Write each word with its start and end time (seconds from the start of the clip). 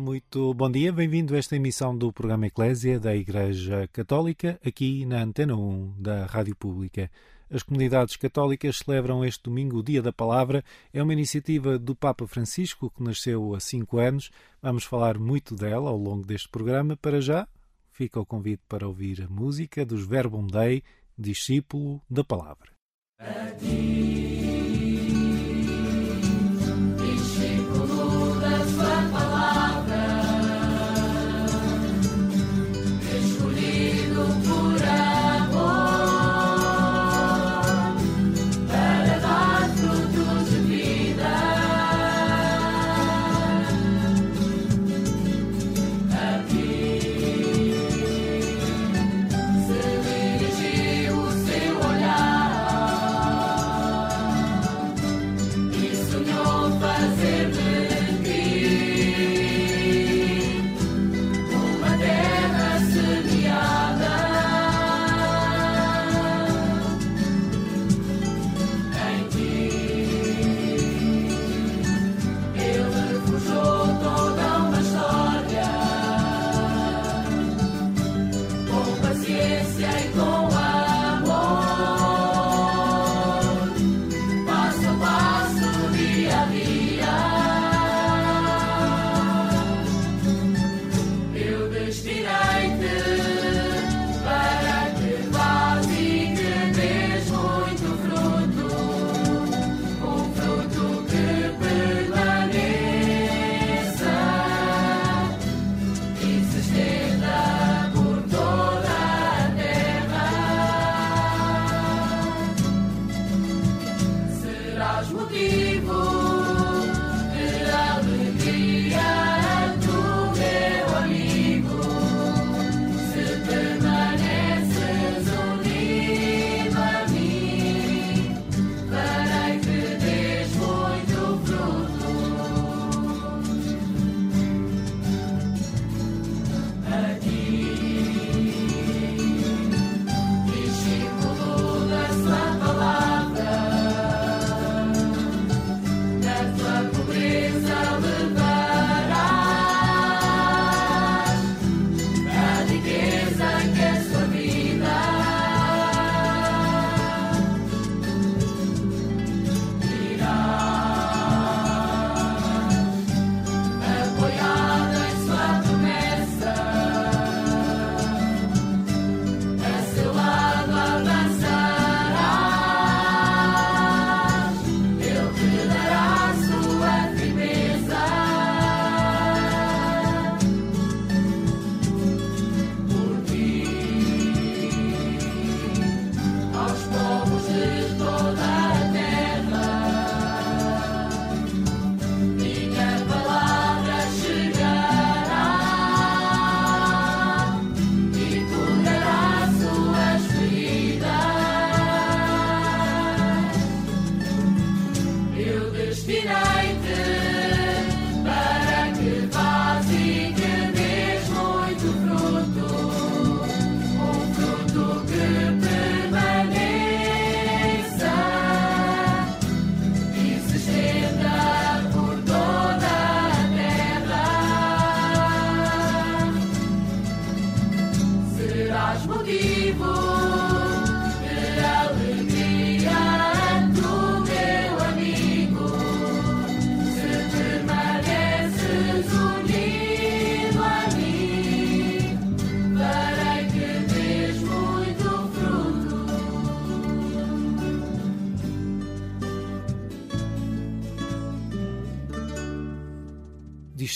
Muito 0.00 0.54
bom 0.54 0.70
dia, 0.70 0.90
bem-vindo 0.90 1.34
a 1.34 1.38
esta 1.38 1.56
emissão 1.56 1.96
do 1.96 2.10
programa 2.10 2.46
Eclésia 2.46 2.98
da 2.98 3.14
Igreja 3.14 3.86
Católica, 3.92 4.58
aqui 4.64 5.04
na 5.04 5.22
Antena 5.22 5.54
1 5.54 5.94
da 5.98 6.24
Rádio 6.24 6.56
Pública. 6.56 7.10
As 7.50 7.62
comunidades 7.62 8.16
católicas 8.16 8.78
celebram 8.78 9.24
este 9.24 9.42
domingo 9.42 9.78
o 9.78 9.82
Dia 9.82 10.00
da 10.00 10.12
Palavra. 10.12 10.64
É 10.92 11.02
uma 11.02 11.12
iniciativa 11.12 11.78
do 11.78 11.94
Papa 11.94 12.26
Francisco 12.26 12.90
que 12.90 13.02
nasceu 13.02 13.54
há 13.54 13.60
cinco 13.60 13.98
anos. 13.98 14.30
Vamos 14.62 14.84
falar 14.84 15.18
muito 15.18 15.54
dela 15.54 15.90
ao 15.90 15.96
longo 15.98 16.26
deste 16.26 16.48
programa. 16.48 16.96
Para 16.96 17.20
já, 17.20 17.46
fica 17.92 18.18
o 18.18 18.24
convite 18.24 18.62
para 18.68 18.88
ouvir 18.88 19.22
a 19.22 19.28
música 19.28 19.84
dos 19.84 20.06
Verbum 20.06 20.46
Dei, 20.46 20.82
discípulo 21.18 22.00
da 22.08 22.24
Palavra. 22.24 22.70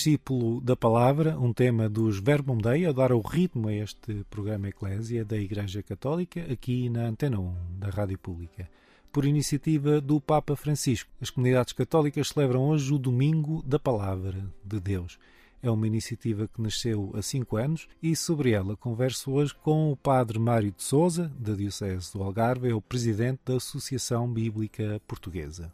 Discípulo 0.04 0.60
da 0.60 0.76
palavra, 0.76 1.38
um 1.38 1.50
tema 1.50 1.88
dos 1.88 2.18
Verbum 2.18 2.58
Dei, 2.58 2.84
a 2.84 2.92
dar 2.92 3.10
o 3.10 3.22
ritmo 3.22 3.68
a 3.68 3.72
este 3.72 4.22
programa 4.28 4.68
Eclésia 4.68 5.24
da 5.24 5.38
Igreja 5.38 5.82
Católica, 5.82 6.44
aqui 6.52 6.90
na 6.90 7.06
Antena 7.06 7.40
1 7.40 7.54
da 7.78 7.88
Rádio 7.88 8.18
Pública. 8.18 8.68
Por 9.10 9.24
iniciativa 9.24 10.02
do 10.02 10.20
Papa 10.20 10.54
Francisco, 10.56 11.10
as 11.22 11.30
comunidades 11.30 11.72
católicas 11.72 12.28
celebram 12.28 12.68
hoje 12.68 12.92
o 12.92 12.98
Domingo 12.98 13.62
da 13.62 13.78
Palavra 13.78 14.44
de 14.62 14.78
Deus. 14.78 15.18
É 15.62 15.70
uma 15.70 15.86
iniciativa 15.86 16.46
que 16.48 16.60
nasceu 16.60 17.10
há 17.14 17.22
cinco 17.22 17.56
anos 17.56 17.88
e 18.02 18.14
sobre 18.14 18.50
ela 18.50 18.76
converso 18.76 19.32
hoje 19.32 19.54
com 19.54 19.90
o 19.90 19.96
Padre 19.96 20.38
Mário 20.38 20.70
de 20.70 20.82
Souza, 20.82 21.32
da 21.38 21.54
Diocese 21.54 22.12
do 22.12 22.22
Algarve, 22.22 22.68
é 22.68 22.74
o 22.74 22.82
presidente 22.82 23.40
da 23.46 23.56
Associação 23.56 24.30
Bíblica 24.30 25.00
Portuguesa. 25.08 25.72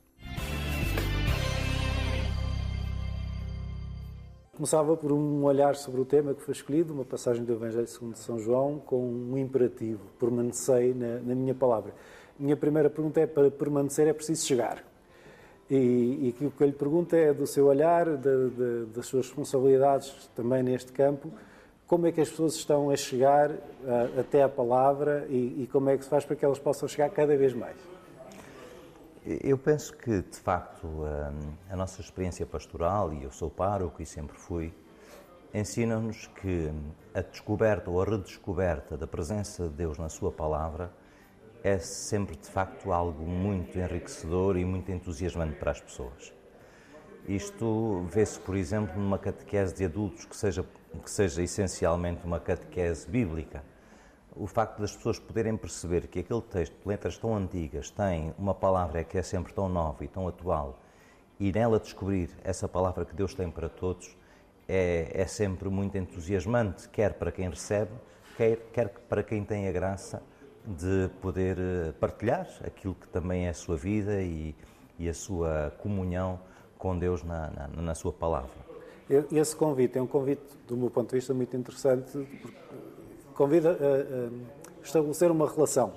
Começava 4.61 4.95
por 4.95 5.11
um 5.11 5.45
olhar 5.45 5.75
sobre 5.75 6.03
o 6.03 6.05
tema 6.05 6.35
que 6.35 6.43
foi 6.43 6.53
escolhido, 6.53 6.93
uma 6.93 7.03
passagem 7.03 7.43
do 7.43 7.51
Evangelho 7.55 7.87
segundo 7.87 8.15
São 8.17 8.39
João, 8.39 8.79
com 8.79 9.01
um 9.01 9.39
imperativo: 9.39 10.03
permanecei 10.19 10.93
na, 10.93 11.19
na 11.21 11.35
minha 11.35 11.55
palavra. 11.55 11.95
Minha 12.39 12.59
primeira 12.59 12.91
pergunta 12.91 13.23
é: 13.23 13.27
para 13.27 13.51
permanecer 13.51 14.07
é 14.07 14.13
preciso 14.13 14.47
chegar. 14.47 14.85
E, 15.71 16.35
e 16.39 16.45
o 16.45 16.51
que 16.51 16.63
eu 16.63 16.67
lhe 16.67 16.75
pergunto 16.75 17.17
é 17.17 17.33
do 17.33 17.47
seu 17.47 17.69
olhar, 17.69 18.05
de, 18.19 18.51
de, 18.51 18.85
das 18.95 19.07
suas 19.07 19.29
responsabilidades 19.29 20.29
também 20.37 20.63
neste 20.63 20.93
campo, 20.93 21.33
como 21.87 22.07
é 22.07 22.13
que 22.13 22.21
as 22.21 22.29
pessoas 22.29 22.55
estão 22.55 22.91
a 22.91 22.97
chegar 22.97 23.51
a, 23.51 24.21
até 24.21 24.43
a 24.43 24.49
palavra 24.51 25.27
e, 25.31 25.63
e 25.63 25.69
como 25.73 25.89
é 25.89 25.97
que 25.97 26.05
se 26.05 26.11
faz 26.11 26.27
para 26.27 26.37
que 26.37 26.45
elas 26.45 26.59
possam 26.59 26.87
chegar 26.87 27.09
cada 27.09 27.35
vez 27.35 27.55
mais? 27.55 27.79
Eu 29.25 29.59
penso 29.59 29.95
que, 29.99 30.23
de 30.23 30.39
facto, 30.39 30.87
a, 31.71 31.77
nossa 31.77 32.01
experiência 32.01 32.47
pastoral, 32.47 33.13
e 33.13 33.23
eu 33.23 33.31
sou 33.31 33.51
pároco 33.51 34.01
e 34.01 34.07
sempre 34.07 34.35
fui, 34.35 34.73
ensina-nos 35.53 36.27
que 36.27 36.73
a 37.13 37.21
descoberta 37.21 37.91
ou 37.91 38.01
a 38.01 38.05
redescoberta 38.07 38.97
da 38.97 39.07
presença 39.07 39.65
de 39.65 39.75
Deus 39.75 39.99
na 39.99 40.09
Sua 40.09 40.33
palavra 40.33 40.91
é 41.63 41.79
sempre, 41.79 42.35
de 42.35 42.49
facto, 42.49 42.93
algo 42.93 43.27
muito 43.27 43.79
enriquecedor 43.79 44.57
e 44.57 44.65
muito 44.65 44.91
entusiasmante 44.91 45.57
para 45.57 45.73
as 45.73 45.81
pessoas. 45.81 46.33
Isto 47.29 48.03
vê-se, 48.09 48.41
por 48.41 48.57
exemplo, 48.57 48.99
numa 48.99 49.19
catequese 49.19 49.75
de 49.75 49.85
adultos 49.85 50.25
que 50.25 50.35
seja, 50.35 50.65
que 51.05 51.11
seja 51.11 51.43
essencialmente 51.43 52.25
uma 52.25 52.41
catequese 52.41 53.07
bíblica 53.07 53.63
o 54.37 54.47
facto 54.47 54.81
das 54.81 54.95
pessoas 54.95 55.19
poderem 55.19 55.57
perceber 55.57 56.07
que 56.07 56.21
aquele 56.21 56.43
texto, 56.43 56.75
de 56.83 56.89
letras 56.89 57.19
tão 57.19 57.37
antigas, 57.37 57.91
tem 57.91 58.35
uma 58.39 58.55
palavra 58.55 59.05
que 59.05 59.19
é 59.19 59.23
sempre 59.23 59.53
tão 59.53 59.69
nova 59.69 60.05
e 60.05 60.09
tão 60.09 60.29
atual, 60.29 60.79
e 61.39 61.53
nela 61.53 61.81
descobrir 61.81 62.31
essa 62.45 62.69
palavra 62.69 63.05
que 63.05 63.15
Deus 63.15 63.35
tem 63.35 63.51
para 63.51 63.69
todos, 63.69 64.17
é, 64.69 65.11
é 65.13 65.27
sempre 65.27 65.69
muito 65.69 65.97
entusiasmante, 65.99 66.89
quer 66.89 67.15
para 67.15 67.33
quem 67.33 67.49
recebe, 67.49 67.93
quer, 68.37 68.57
quer 68.73 68.89
para 69.09 69.23
quem 69.23 69.45
tem 69.45 69.69
a 69.69 69.73
graça 69.73 70.23
de 70.65 71.09
poder 71.21 71.57
eh, 71.59 71.93
partilhar 71.99 72.47
aquilo 72.63 72.95
que 72.95 73.09
também 73.09 73.47
é 73.47 73.49
a 73.49 73.55
sua 73.55 73.77
vida 73.77 74.23
e, 74.23 74.55
e 74.99 75.09
a 75.09 75.15
sua 75.15 75.73
comunhão 75.79 76.39
com 76.79 76.99
Deus 76.99 77.23
na, 77.23 77.51
na, 77.51 77.69
na 77.69 77.95
sua 77.95 78.13
palavra. 78.13 78.71
Esse 79.33 79.57
convite 79.57 79.99
é 79.99 80.03
um 80.03 80.07
convite, 80.07 80.43
do 80.69 80.77
meu 80.77 80.89
ponto 80.89 81.09
de 81.11 81.17
vista, 81.17 81.35
muito 81.35 81.57
interessante, 81.57 82.17
convida 83.35 83.71
a, 83.71 83.75
a 83.75 84.85
estabelecer 84.85 85.31
uma 85.31 85.49
relação. 85.49 85.93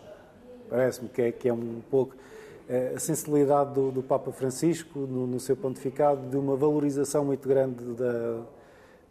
Parece-me 0.70 1.10
que 1.10 1.22
é, 1.22 1.32
que 1.32 1.50
é 1.50 1.54
um 1.54 1.82
pouco 1.90 2.16
eh, 2.68 2.94
a 2.96 3.00
sensibilidade 3.00 3.74
do, 3.74 3.92
do 3.92 4.02
Papa 4.02 4.32
Francisco, 4.32 5.00
no, 5.00 5.28
no, 5.28 5.40
seu 5.40 5.56
pontificado, 5.56 6.30
de 6.30 6.38
uma 6.38 6.56
valorização 6.56 7.26
muito 7.26 7.48
grande 7.48 7.84
da, 7.94 8.42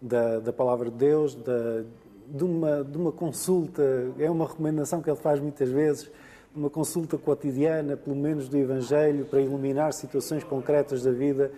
da, 0.01 0.39
da 0.41 0.53
palavra 0.53 0.91
de 0.91 0.97
Deus, 0.97 1.35
da, 1.35 1.85
de, 2.27 2.45
uma, 2.45 2.83
de 2.83 2.97
uma 2.97 3.13
consulta, 3.13 3.83
é 4.19 4.31
uma 4.31 4.47
recomendação 4.47 5.03
que 5.03 5.11
ele 5.11 5.19
faz 5.19 5.39
muitas 5.39 5.69
vezes, 5.69 6.11
uma 6.55 6.71
consulta 6.71 7.17
cotidiana, 7.19 7.97
pelo 7.97 8.17
menos 8.17 8.49
do 8.49 8.57
Evangelho, 8.57 9.25
para 9.27 9.41
iluminar 9.41 9.93
situações 9.93 10.43
concretas 10.45 11.03
da 11.03 11.11
vida. 11.11 11.51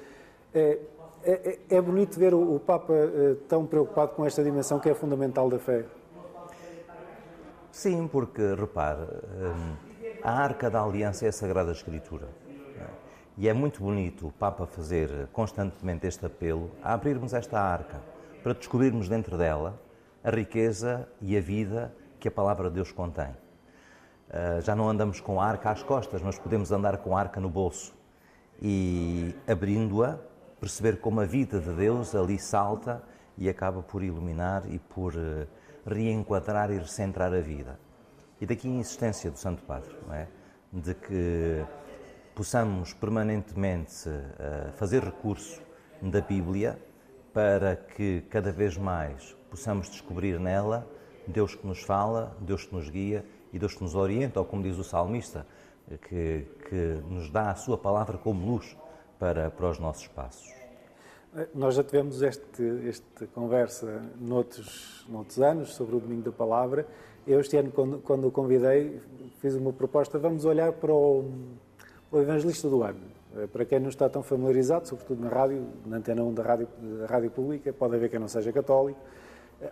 É, 0.53 0.79
é, 1.25 1.59
é 1.71 1.81
bonito 1.81 2.19
ver 2.19 2.35
o, 2.35 2.57
o 2.57 2.61
Papa 2.61 2.93
eh, 2.93 3.37
tão 3.49 3.65
preocupado 3.65 4.13
com 4.13 4.27
esta 4.27 4.43
dimensão 4.43 4.79
que 4.79 4.89
é 4.89 4.95
fundamental 4.95 5.49
da 5.49 5.59
fé. 5.59 5.85
Sim, 7.75 8.07
porque, 8.07 8.55
repare, 8.55 9.03
hum, 9.03 9.75
a 10.23 10.31
Arca 10.31 10.71
da 10.71 10.81
Aliança 10.81 11.27
é 11.27 11.29
a 11.29 11.33
Sagrada 11.33 11.73
Escritura. 11.73 12.29
É? 12.49 12.87
E 13.37 13.49
é 13.49 13.53
muito 13.53 13.83
bonito 13.83 14.29
o 14.29 14.33
Papa 14.33 14.65
fazer 14.65 15.27
constantemente 15.33 16.07
este 16.07 16.25
apelo 16.25 16.71
a 16.81 16.95
abrirmos 16.95 17.35
esta 17.35 17.61
arca, 17.61 18.01
para 18.45 18.55
descobrirmos 18.55 19.09
dentro 19.09 19.37
dela 19.37 19.77
a 20.23 20.31
riqueza 20.31 21.09
e 21.21 21.37
a 21.37 21.41
vida 21.41 21.93
que 22.21 22.29
a 22.29 22.31
palavra 22.31 22.69
de 22.69 22.77
Deus 22.77 22.93
contém. 22.93 23.35
Ah, 24.31 24.61
já 24.61 24.77
não 24.77 24.89
andamos 24.89 25.21
com 25.21 25.41
a 25.41 25.45
arca 25.45 25.69
às 25.71 25.83
costas, 25.83 26.23
mas 26.23 26.39
podemos 26.39 26.71
andar 26.71 26.99
com 26.99 27.17
a 27.17 27.21
arca 27.21 27.41
no 27.41 27.51
bolso 27.51 27.93
e, 28.63 29.35
abrindo-a, 29.49 30.17
perceber 30.61 31.01
como 31.01 31.21
a 31.21 31.25
vida 31.25 31.59
de 31.59 31.73
Deus 31.73 32.15
ali 32.15 32.39
salta 32.39 33.03
e 33.37 33.49
acaba 33.49 33.83
por 33.83 34.01
iluminar 34.01 34.63
e 34.71 34.79
por 34.79 35.13
eh, 35.17 35.49
reenquadrar 35.87 36.71
e 36.71 36.79
recentrar 36.79 37.33
a 37.33 37.41
vida. 37.41 37.79
E 38.41 38.47
daqui 38.47 38.69
a 38.69 38.71
insistência 38.71 39.31
do 39.31 39.39
Santo 39.39 39.63
Padre, 39.63 39.95
é? 40.13 40.27
de 40.73 40.95
que 40.95 41.65
possamos 42.35 42.93
permanentemente 42.93 44.09
uh, 44.09 44.73
fazer 44.73 45.05
recurso 45.05 45.63
da 46.03 46.21
Bíblia 46.21 46.79
para 47.33 47.77
que 47.77 48.23
cada 48.29 48.51
vez 48.51 48.77
mais 48.77 49.37
possamos 49.51 49.89
descobrir 49.89 50.39
nela 50.41 50.87
Deus 51.27 51.55
que 51.55 51.67
nos 51.67 51.83
fala, 51.83 52.37
Deus 52.41 52.65
que 52.65 52.75
nos 52.75 52.89
guia 52.89 53.25
e 53.53 53.59
Deus 53.59 53.75
que 53.75 53.83
nos 53.83 53.95
orienta, 53.95 54.41
ou 54.41 54.47
como 54.47 54.63
diz 54.63 54.77
o 54.79 54.85
salmista, 54.85 55.47
que, 56.09 56.47
que 56.69 57.03
nos 57.09 57.31
dá 57.31 57.51
a 57.51 57.55
sua 57.55 57.79
palavra 57.79 58.19
como 58.19 58.45
luz 58.47 58.77
para, 59.19 59.51
para 59.51 59.71
os 59.71 59.79
nossos 59.79 60.09
passos. 60.09 60.64
Nós 61.53 61.75
já 61.75 61.83
tivemos 61.83 62.23
este, 62.23 62.89
esta 62.89 63.27
conversa 63.27 64.03
noutros, 64.21 65.05
noutros 65.09 65.41
anos 65.41 65.75
sobre 65.75 65.97
o 65.97 65.99
Domingo 65.99 66.23
da 66.23 66.31
Palavra. 66.31 66.87
Eu, 67.27 67.41
este 67.41 67.57
ano, 67.57 67.73
quando, 67.73 67.99
quando 67.99 68.29
o 68.29 68.31
convidei, 68.31 69.01
fiz 69.41 69.57
uma 69.57 69.73
proposta: 69.73 70.17
vamos 70.17 70.45
olhar 70.45 70.73
para 70.73 70.95
o, 70.95 71.29
o 72.13 72.21
Evangelista 72.21 72.69
do 72.69 72.85
Ano. 72.85 73.01
Eh, 73.37 73.49
para 73.49 73.65
quem 73.65 73.81
não 73.81 73.89
está 73.89 74.09
tão 74.09 74.23
familiarizado, 74.23 74.87
sobretudo 74.87 75.25
na 75.25 75.29
rádio, 75.29 75.67
na 75.85 75.97
antena 75.97 76.23
1 76.23 76.35
da 76.35 76.43
rádio, 76.45 76.69
da 77.01 77.07
rádio 77.07 77.33
pública, 77.33 77.73
pode 77.73 77.97
haver 77.97 78.11
quem 78.11 78.21
não 78.21 78.29
seja 78.29 78.53
católico. 78.53 79.01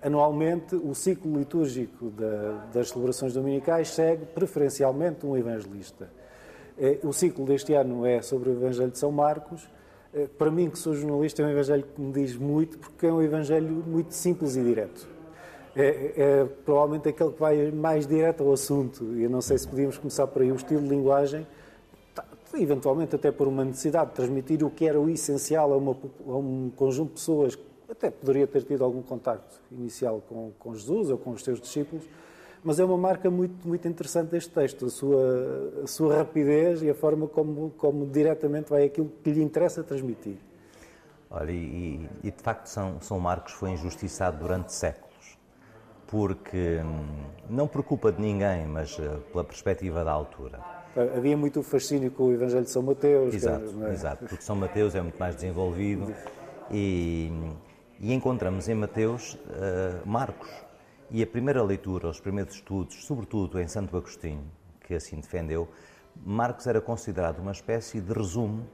Anualmente, 0.03 0.75
o 0.75 0.93
ciclo 0.97 1.39
litúrgico 1.39 2.11
da, 2.11 2.67
das 2.73 2.89
celebrações 2.89 3.35
dominicais 3.35 3.91
segue 3.91 4.27
preferencialmente 4.27 5.25
um 5.25 5.37
evangelista. 5.37 6.11
Eh, 6.77 6.99
o 7.05 7.13
ciclo 7.13 7.47
deste 7.47 7.73
ano 7.73 8.05
é 8.05 8.21
sobre 8.21 8.51
o 8.51 8.53
Evangelho 8.53 8.91
de 8.91 8.99
São 8.99 9.13
Marcos 9.13 9.63
eh, 9.63 9.82
para 10.39 10.51
mim, 10.51 10.69
que 10.69 10.79
sou 10.79 10.95
jornalista, 10.95 11.43
é 11.43 11.47
um 11.47 11.51
evangelho 11.51 11.85
que 11.95 12.01
me 12.01 12.13
diz 12.13 12.37
muito, 12.37 12.79
porque 12.79 13.07
é 13.07 13.13
um 13.13 13.23
evangelho 13.23 13.69
muito 13.87 14.13
simples 14.13 14.57
e 14.57 14.63
direto. 14.63 15.09
É, 15.75 16.13
é 16.17 16.45
provavelmente 16.65 17.09
aquele 17.09 17.33
que 17.33 17.41
vai 17.41 17.71
mais 17.71 18.07
direto 18.07 18.43
ao 18.43 18.53
assunto. 18.53 19.05
Eu 19.17 19.31
não 19.31 19.41
sei 19.41 19.57
se 19.57 19.67
podíamos 19.67 19.97
começar 19.97 20.27
por 20.27 20.43
aí. 20.43 20.53
O 20.53 20.57
estilo 20.57 20.83
de 20.83 20.89
linguagem, 20.89 21.47
tá, 22.15 22.25
eventualmente 22.55 23.17
até 23.17 23.33
por 23.33 23.49
uma 23.49 23.65
necessidade 23.65 24.11
de 24.11 24.17
transmitir 24.17 24.63
o 24.63 24.71
que 24.71 24.87
era 24.87 25.01
o 25.01 25.09
essencial 25.09 25.73
a, 25.73 25.77
uma, 25.77 25.97
a 26.27 26.37
um 26.37 26.71
conjunto 26.77 27.09
de 27.09 27.15
pessoas 27.15 27.55
que 27.55 27.63
até 27.91 28.11
poderia 28.11 28.47
ter 28.47 28.63
tido 28.65 28.85
algum 28.85 29.01
contacto 29.01 29.61
inicial 29.71 30.23
com, 30.29 30.53
com 30.59 30.75
Jesus 30.75 31.09
ou 31.09 31.17
com 31.17 31.31
os 31.31 31.43
seus 31.43 31.59
discípulos, 31.59 32.05
mas 32.65 32.79
é 32.79 32.85
uma 32.85 32.97
marca 32.97 33.31
muito, 33.31 33.67
muito 33.67 33.87
interessante 33.89 34.31
deste 34.31 34.51
texto, 34.51 34.87
a 34.87 34.91
sua, 34.91 35.73
a 35.83 35.87
sua 35.87 36.17
rapidez 36.17 36.83
e 36.83 36.91
a 36.91 36.95
forma 36.95 37.27
como, 37.27 37.71
como 37.77 38.07
diretamente 38.07 38.71
vai 38.71 38.85
aquilo 38.85 39.11
que 39.23 39.31
lhe 39.31 39.43
interessa 39.43 39.83
transmitir. 39.83 40.37
Olha, 41.31 41.51
e, 41.51 42.09
e 42.23 42.31
de 42.31 42.43
facto 42.43 42.67
São, 42.67 43.01
São 43.01 43.19
Marcos 43.19 43.53
foi 43.53 43.71
injustiçado 43.71 44.39
durante 44.39 44.73
séculos, 44.73 45.39
porque 46.07 46.81
hum, 46.85 47.25
não 47.49 47.67
por 47.67 47.83
culpa 47.83 48.13
de 48.13 48.21
ninguém, 48.21 48.67
mas 48.67 48.99
uh, 48.99 49.21
pela 49.33 49.43
perspectiva 49.43 50.05
da 50.05 50.13
altura. 50.13 50.61
Havia 51.17 51.37
muito 51.37 51.63
fascínio 51.63 52.11
com 52.11 52.25
o 52.25 52.33
Evangelho 52.33 52.65
de 52.65 52.71
São 52.71 52.83
Mateus. 52.83 53.35
Exato, 53.35 53.65
é? 53.83 53.93
exato 53.93 54.27
porque 54.27 54.45
São 54.45 54.55
Mateus 54.55 54.95
é 54.95 55.01
muito 55.01 55.19
mais 55.19 55.35
desenvolvido 55.35 56.15
e, 56.71 57.33
e 57.99 58.13
encontramos 58.13 58.69
em 58.69 58.75
Mateus 58.75 59.35
uh, 59.35 60.07
Marcos, 60.07 60.51
e 61.13 61.23
a 61.23 61.27
primeira 61.27 61.63
leitura, 61.63 62.09
os 62.09 62.19
primeiros 62.19 62.55
estudos, 62.55 63.05
sobretudo 63.05 63.61
em 63.61 63.69
Santo 63.69 63.95
Agostinho, 63.95 64.51
que 64.81 64.95
assim 64.95 65.17
defendeu, 65.17 65.69
Marcos 66.25 66.67
era 66.67 66.81
considerado 66.81 67.41
uma 67.41 67.53
espécie 67.53 68.01
de 68.01 68.11
resumo 68.15 68.67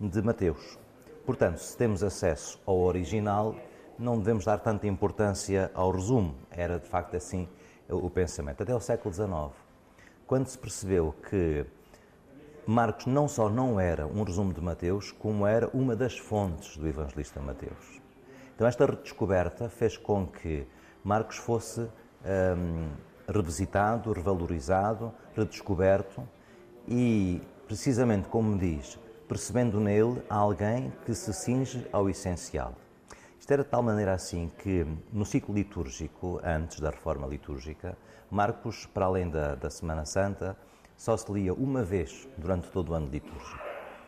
de 0.00 0.22
Mateus. 0.22 0.78
Portanto, 1.26 1.58
se 1.58 1.76
temos 1.76 2.02
acesso 2.02 2.58
ao 2.64 2.78
original, 2.78 3.54
não 3.98 4.18
devemos 4.18 4.46
dar 4.46 4.58
tanta 4.58 4.86
importância 4.86 5.70
ao 5.74 5.90
resumo. 5.90 6.34
Era 6.50 6.78
de 6.78 6.88
facto 6.88 7.14
assim 7.14 7.46
o 7.86 8.08
pensamento. 8.08 8.62
Até 8.62 8.74
o 8.74 8.80
século 8.80 9.12
XIX, 9.12 9.52
quando 10.26 10.46
se 10.46 10.56
percebeu 10.56 11.14
que 11.28 11.66
Marcos 12.66 13.04
não 13.04 13.28
só 13.28 13.50
não 13.50 13.78
era 13.78 14.06
um 14.06 14.22
resumo 14.22 14.54
de 14.54 14.62
Mateus, 14.62 15.12
como 15.12 15.46
era 15.46 15.68
uma 15.74 15.94
das 15.94 16.16
fontes 16.16 16.74
do 16.78 16.88
evangelista 16.88 17.38
Mateus. 17.38 18.00
Então, 18.54 18.66
esta 18.66 18.86
redescoberta 18.86 19.68
fez 19.68 19.98
com 19.98 20.26
que 20.26 20.66
Marcos 21.04 21.36
fosse 21.36 21.80
um, 21.80 22.90
revisitado, 23.26 24.12
revalorizado, 24.12 25.12
redescoberto 25.34 26.22
e, 26.86 27.40
precisamente 27.66 28.28
como 28.28 28.56
diz, 28.56 28.98
percebendo 29.28 29.80
nele 29.80 30.22
alguém 30.28 30.92
que 31.04 31.14
se 31.14 31.32
cinge 31.32 31.86
ao 31.92 32.08
essencial. 32.08 32.74
Isto 33.38 33.52
era 33.52 33.64
de 33.64 33.68
tal 33.70 33.82
maneira 33.82 34.12
assim 34.12 34.52
que, 34.58 34.86
no 35.12 35.24
ciclo 35.24 35.54
litúrgico, 35.54 36.40
antes 36.44 36.78
da 36.78 36.90
reforma 36.90 37.26
litúrgica, 37.26 37.96
Marcos, 38.30 38.86
para 38.86 39.06
além 39.06 39.28
da, 39.28 39.56
da 39.56 39.68
Semana 39.68 40.04
Santa, 40.04 40.56
só 40.96 41.16
se 41.16 41.30
lia 41.32 41.52
uma 41.52 41.82
vez 41.82 42.28
durante 42.38 42.70
todo 42.70 42.90
o 42.90 42.94
ano 42.94 43.08
litúrgico. 43.08 43.58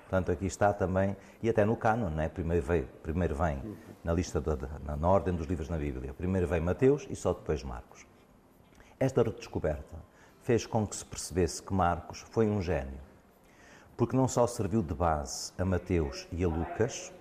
Portanto, 0.02 0.30
aqui 0.30 0.46
está 0.46 0.72
também, 0.72 1.16
e 1.42 1.50
até 1.50 1.64
no 1.64 1.76
cânon, 1.76 2.10
né? 2.10 2.28
primeiro, 2.28 2.64
primeiro 3.02 3.34
vem 3.34 3.60
na 4.04 4.12
lista, 4.12 4.40
da, 4.40 4.56
na, 4.84 4.96
na 4.96 5.08
ordem 5.08 5.34
dos 5.34 5.46
livros 5.46 5.68
na 5.68 5.78
Bíblia, 5.78 6.12
primeiro 6.12 6.46
vem 6.46 6.60
Mateus 6.60 7.06
e 7.10 7.16
só 7.16 7.32
depois 7.32 7.62
Marcos. 7.64 8.06
Esta 9.00 9.22
redescoberta 9.22 9.96
fez 10.42 10.66
com 10.66 10.86
que 10.86 10.94
se 10.94 11.04
percebesse 11.04 11.62
que 11.62 11.72
Marcos 11.72 12.20
foi 12.20 12.46
um 12.46 12.60
gênio, 12.60 13.00
porque 13.96 14.14
não 14.14 14.28
só 14.28 14.46
serviu 14.46 14.82
de 14.82 14.94
base 14.94 15.52
a 15.58 15.64
Mateus 15.64 16.28
e 16.30 16.44
a 16.44 16.48
Lucas, 16.48 17.12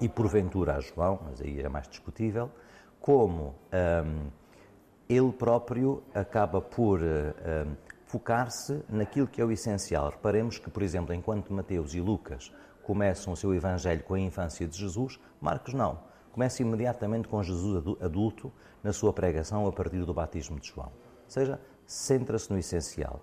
e 0.00 0.08
porventura 0.08 0.76
a 0.76 0.80
João, 0.80 1.20
mas 1.24 1.40
aí 1.40 1.60
é 1.60 1.68
mais 1.68 1.86
discutível, 1.86 2.50
como 2.98 3.54
hum, 4.04 4.30
ele 5.08 5.32
próprio 5.32 6.02
acaba 6.14 6.60
por 6.60 7.00
hum, 7.00 7.76
focar-se 8.06 8.82
naquilo 8.88 9.28
que 9.28 9.40
é 9.40 9.44
o 9.44 9.52
essencial. 9.52 10.10
Reparemos 10.10 10.58
que, 10.58 10.68
por 10.68 10.82
exemplo, 10.82 11.14
enquanto 11.14 11.52
Mateus 11.52 11.94
e 11.94 12.00
Lucas 12.00 12.52
começam 12.82 13.32
o 13.32 13.36
seu 13.36 13.54
evangelho 13.54 14.02
com 14.02 14.14
a 14.14 14.20
infância 14.20 14.66
de 14.66 14.76
Jesus, 14.76 15.18
Marcos 15.40 15.74
não. 15.74 16.00
Começa 16.32 16.62
imediatamente 16.62 17.28
com 17.28 17.42
Jesus 17.42 17.96
adulto 18.00 18.52
na 18.82 18.92
sua 18.92 19.12
pregação 19.12 19.66
a 19.66 19.72
partir 19.72 20.04
do 20.04 20.14
batismo 20.14 20.58
de 20.58 20.68
João. 20.68 20.86
Ou 20.86 21.30
seja, 21.30 21.60
centra-se 21.86 22.50
no 22.50 22.58
essencial. 22.58 23.20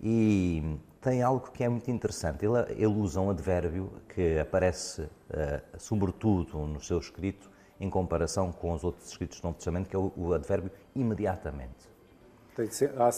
E 0.00 0.78
tem 1.00 1.22
algo 1.22 1.50
que 1.50 1.62
é 1.62 1.68
muito 1.68 1.90
interessante. 1.90 2.44
Ele, 2.44 2.58
ele 2.70 2.86
usa 2.86 3.20
um 3.20 3.30
advérbio 3.30 3.92
que 4.08 4.38
aparece, 4.38 5.02
uh, 5.02 5.08
sobretudo, 5.78 6.58
no 6.58 6.80
seu 6.80 6.98
escrito, 6.98 7.50
em 7.78 7.90
comparação 7.90 8.50
com 8.50 8.72
os 8.72 8.84
outros 8.84 9.10
escritos 9.10 9.40
do 9.40 9.44
Novo 9.44 9.56
Testamento, 9.56 9.88
que 9.88 9.96
é 9.96 9.98
o, 9.98 10.12
o 10.16 10.32
advérbio 10.32 10.70
imediatamente. 10.94 11.92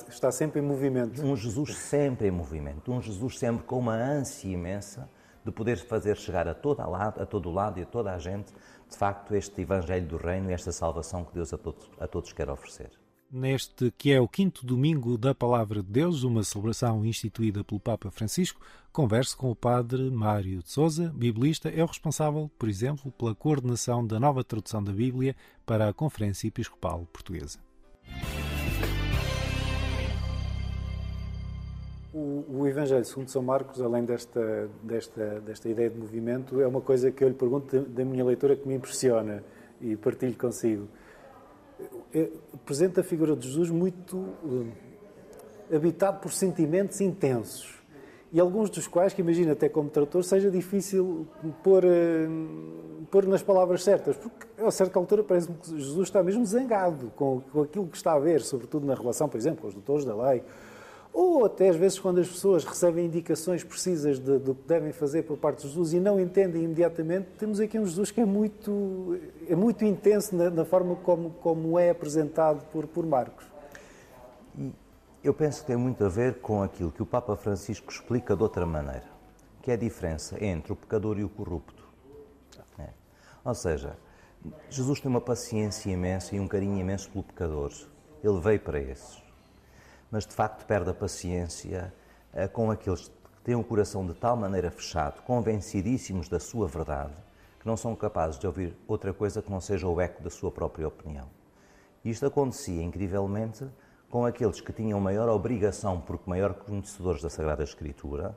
Está 0.08 0.32
sempre 0.32 0.60
em 0.60 0.64
movimento. 0.64 1.22
Um 1.22 1.36
Jesus 1.36 1.76
sempre 1.76 2.28
em 2.28 2.30
movimento, 2.30 2.90
um 2.90 3.00
Jesus 3.00 3.38
sempre 3.38 3.64
com 3.64 3.78
uma 3.78 3.94
ânsia 3.94 4.48
imensa 4.48 5.08
de 5.46 5.52
poder 5.52 5.78
fazer 5.78 6.16
chegar 6.16 6.48
a, 6.48 6.54
toda 6.54 6.84
lado, 6.86 7.22
a 7.22 7.26
todo 7.26 7.50
lado 7.50 7.78
e 7.78 7.82
a 7.82 7.86
toda 7.86 8.12
a 8.12 8.18
gente, 8.18 8.52
de 8.90 8.96
facto, 8.96 9.34
este 9.34 9.62
Evangelho 9.62 10.06
do 10.06 10.16
Reino 10.16 10.50
e 10.50 10.52
esta 10.52 10.72
salvação 10.72 11.24
que 11.24 11.32
Deus 11.32 11.54
a 11.54 11.58
todos, 11.58 11.88
a 11.98 12.06
todos 12.06 12.32
quer 12.32 12.50
oferecer. 12.50 12.90
Neste 13.30 13.90
que 13.98 14.12
é 14.12 14.20
o 14.20 14.28
quinto 14.28 14.64
domingo 14.64 15.18
da 15.18 15.34
Palavra 15.34 15.82
de 15.82 15.90
Deus, 15.90 16.22
uma 16.22 16.44
celebração 16.44 17.04
instituída 17.04 17.64
pelo 17.64 17.80
Papa 17.80 18.10
Francisco, 18.10 18.60
converso 18.92 19.36
com 19.36 19.50
o 19.50 19.56
Padre 19.56 20.10
Mário 20.10 20.62
de 20.62 20.70
Souza, 20.70 21.12
biblista, 21.14 21.68
é 21.68 21.82
o 21.82 21.86
responsável, 21.86 22.50
por 22.58 22.68
exemplo, 22.68 23.10
pela 23.12 23.34
coordenação 23.34 24.06
da 24.06 24.18
nova 24.20 24.44
tradução 24.44 24.82
da 24.82 24.92
Bíblia 24.92 25.34
para 25.64 25.88
a 25.88 25.92
Conferência 25.92 26.48
Episcopal 26.48 27.06
Portuguesa. 27.12 27.58
O, 32.16 32.60
o, 32.60 32.66
Evangelho 32.66 33.04
segundo 33.04 33.28
São 33.28 33.42
Marcos, 33.42 33.78
além 33.78 34.02
desta, 34.02 34.70
desta, 34.82 35.38
desta 35.40 35.68
ideia 35.68 35.90
de 35.90 35.98
movimento, 35.98 36.62
é 36.62 36.66
uma 36.66 36.80
coisa 36.80 37.10
que 37.12 37.22
eu 37.22 37.28
lhe 37.28 37.34
pergunto 37.34 37.78
da 37.80 38.06
minha 38.06 38.24
leitura 38.24 38.56
que 38.56 38.66
me 38.66 38.74
impressiona 38.74 39.44
e 39.82 39.96
partilho 39.96 40.34
consigo. 40.34 40.88
É, 42.14 42.30
apresenta 42.54 43.02
a 43.02 43.04
figura 43.04 43.36
de 43.36 43.46
Jesus 43.46 43.68
muito 43.68 44.16
uh, 44.16 44.66
habitado 45.70 46.20
por 46.20 46.32
sentimentos 46.32 47.02
intensos 47.02 47.82
e 48.32 48.40
alguns 48.40 48.70
dos 48.70 48.86
quais, 48.86 49.12
que 49.12 49.20
imagino 49.20 49.52
até 49.52 49.68
como 49.68 49.90
tradutor, 49.90 50.24
seja 50.24 50.50
difícil 50.50 51.26
pôr, 51.62 51.84
uh, 51.84 53.06
pôr 53.10 53.26
nas 53.26 53.42
palavras 53.42 53.84
certas, 53.84 54.16
porque 54.16 54.46
a 54.56 54.70
certa 54.70 54.98
altura 54.98 55.22
parece-me 55.22 55.58
que 55.58 55.68
Jesus 55.68 56.08
está 56.08 56.22
mesmo 56.22 56.46
zangado 56.46 57.12
com, 57.14 57.42
com 57.52 57.60
aquilo 57.60 57.86
que 57.86 57.96
está 57.98 58.14
a 58.14 58.18
ver, 58.18 58.40
sobretudo 58.40 58.86
na 58.86 58.94
relação, 58.94 59.28
por 59.28 59.36
exemplo, 59.36 59.60
com 59.60 59.68
os 59.68 59.74
doutores 59.74 60.06
da 60.06 60.16
lei, 60.16 60.42
ou 61.16 61.46
até 61.46 61.70
às 61.70 61.76
vezes 61.76 61.98
quando 61.98 62.20
as 62.20 62.28
pessoas 62.28 62.62
recebem 62.62 63.06
indicações 63.06 63.64
precisas 63.64 64.18
de, 64.18 64.38
do 64.38 64.54
que 64.54 64.68
devem 64.68 64.92
fazer 64.92 65.22
por 65.22 65.38
parte 65.38 65.62
de 65.62 65.68
Jesus 65.68 65.94
e 65.94 65.98
não 65.98 66.20
entendem 66.20 66.64
imediatamente, 66.64 67.28
temos 67.38 67.58
aqui 67.58 67.78
um 67.78 67.86
Jesus 67.86 68.10
que 68.10 68.20
é 68.20 68.24
muito, 68.26 69.18
é 69.48 69.56
muito 69.56 69.82
intenso 69.82 70.36
na, 70.36 70.50
na 70.50 70.64
forma 70.66 70.94
como, 70.96 71.30
como 71.30 71.78
é 71.78 71.88
apresentado 71.88 72.66
por, 72.70 72.86
por 72.86 73.06
Marcos. 73.06 73.46
Eu 75.24 75.32
penso 75.32 75.62
que 75.62 75.68
tem 75.68 75.76
muito 75.76 76.04
a 76.04 76.08
ver 76.10 76.34
com 76.34 76.62
aquilo 76.62 76.92
que 76.92 77.02
o 77.02 77.06
Papa 77.06 77.34
Francisco 77.34 77.90
explica 77.90 78.36
de 78.36 78.42
outra 78.42 78.66
maneira, 78.66 79.06
que 79.62 79.70
é 79.70 79.74
a 79.74 79.78
diferença 79.78 80.36
entre 80.44 80.74
o 80.74 80.76
pecador 80.76 81.18
e 81.18 81.24
o 81.24 81.30
corrupto. 81.30 81.82
É. 82.78 82.90
Ou 83.42 83.54
seja, 83.54 83.96
Jesus 84.68 85.00
tem 85.00 85.10
uma 85.10 85.22
paciência 85.22 85.90
imensa 85.90 86.36
e 86.36 86.40
um 86.40 86.46
carinho 86.46 86.78
imenso 86.78 87.10
pelo 87.10 87.24
pecador. 87.24 87.72
Ele 88.22 88.38
veio 88.38 88.60
para 88.60 88.78
esses 88.78 89.25
mas 90.10 90.26
de 90.26 90.34
facto 90.34 90.64
perde 90.66 90.90
a 90.90 90.94
paciência 90.94 91.92
uh, 92.32 92.48
com 92.50 92.70
aqueles 92.70 93.08
que 93.08 93.40
têm 93.44 93.54
o 93.54 93.64
coração 93.64 94.06
de 94.06 94.14
tal 94.14 94.36
maneira 94.36 94.70
fechado, 94.70 95.22
convencidíssimos 95.22 96.28
da 96.28 96.40
sua 96.40 96.66
verdade, 96.66 97.14
que 97.60 97.66
não 97.66 97.76
são 97.76 97.94
capazes 97.94 98.38
de 98.38 98.46
ouvir 98.46 98.76
outra 98.86 99.12
coisa 99.12 99.42
que 99.42 99.50
não 99.50 99.60
seja 99.60 99.86
o 99.86 100.00
eco 100.00 100.22
da 100.22 100.30
sua 100.30 100.50
própria 100.50 100.86
opinião. 100.86 101.28
Isto 102.04 102.26
acontecia 102.26 102.82
incrivelmente 102.82 103.66
com 104.08 104.24
aqueles 104.24 104.60
que 104.60 104.72
tinham 104.72 105.00
maior 105.00 105.28
obrigação, 105.28 106.00
porque 106.00 106.28
maior 106.30 106.54
conhecedores 106.54 107.20
da 107.20 107.28
Sagrada 107.28 107.64
Escritura, 107.64 108.36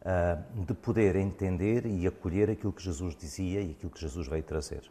uh, 0.00 0.64
de 0.64 0.74
poder 0.74 1.16
entender 1.16 1.86
e 1.86 2.06
acolher 2.06 2.50
aquilo 2.50 2.72
que 2.72 2.82
Jesus 2.82 3.14
dizia 3.14 3.60
e 3.60 3.72
aquilo 3.72 3.90
que 3.90 4.00
Jesus 4.00 4.26
veio 4.26 4.42
trazer. 4.42 4.90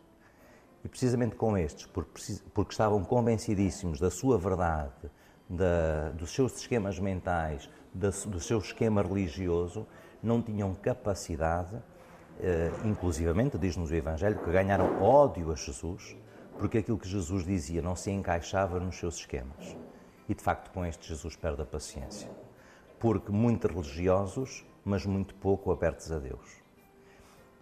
E 0.84 0.88
precisamente 0.88 1.36
com 1.36 1.58
estes, 1.58 1.86
porque 1.88 2.72
estavam 2.72 3.04
convencidíssimos 3.04 4.00
da 4.00 4.12
sua 4.12 4.38
verdade, 4.38 5.10
da, 5.50 6.10
dos 6.10 6.32
seus 6.32 6.60
esquemas 6.60 7.00
mentais, 7.00 7.70
da, 7.94 8.10
do 8.10 8.40
seu 8.40 8.60
esquema 8.60 9.02
religioso, 9.02 9.88
não 10.22 10.42
tinham 10.42 10.74
capacidade, 10.76 11.78
eh, 12.40 12.72
inclusivamente, 12.84 13.58
diz-nos 13.58 13.92
o 13.92 13.96
Evangelho, 13.96 14.40
que 14.40 14.52
ganharam 14.52 15.02
ódio 15.02 15.52
a 15.52 15.56
Jesus, 15.56 16.16
porque 16.58 16.80
aquilo 16.80 16.98
que 16.98 17.08
Jesus 17.08 17.46
dizia 17.46 17.82
não 17.82 17.96
se 17.96 18.12
encaixava 18.12 18.80
nos 18.80 18.98
seus 18.98 19.18
esquemas. 19.18 19.76
E 20.28 20.34
de 20.34 20.42
facto, 20.42 20.72
com 20.72 20.86
este, 20.86 21.08
Jesus 21.08 21.36
perde 21.36 21.62
a 21.62 21.66
paciência. 21.66 22.30
Porque 23.00 23.32
muito 23.32 23.68
religiosos, 23.68 24.66
mas 24.84 25.06
muito 25.06 25.36
pouco 25.36 25.72
abertos 25.72 26.12
a 26.12 26.20
Deus. 26.20 26.62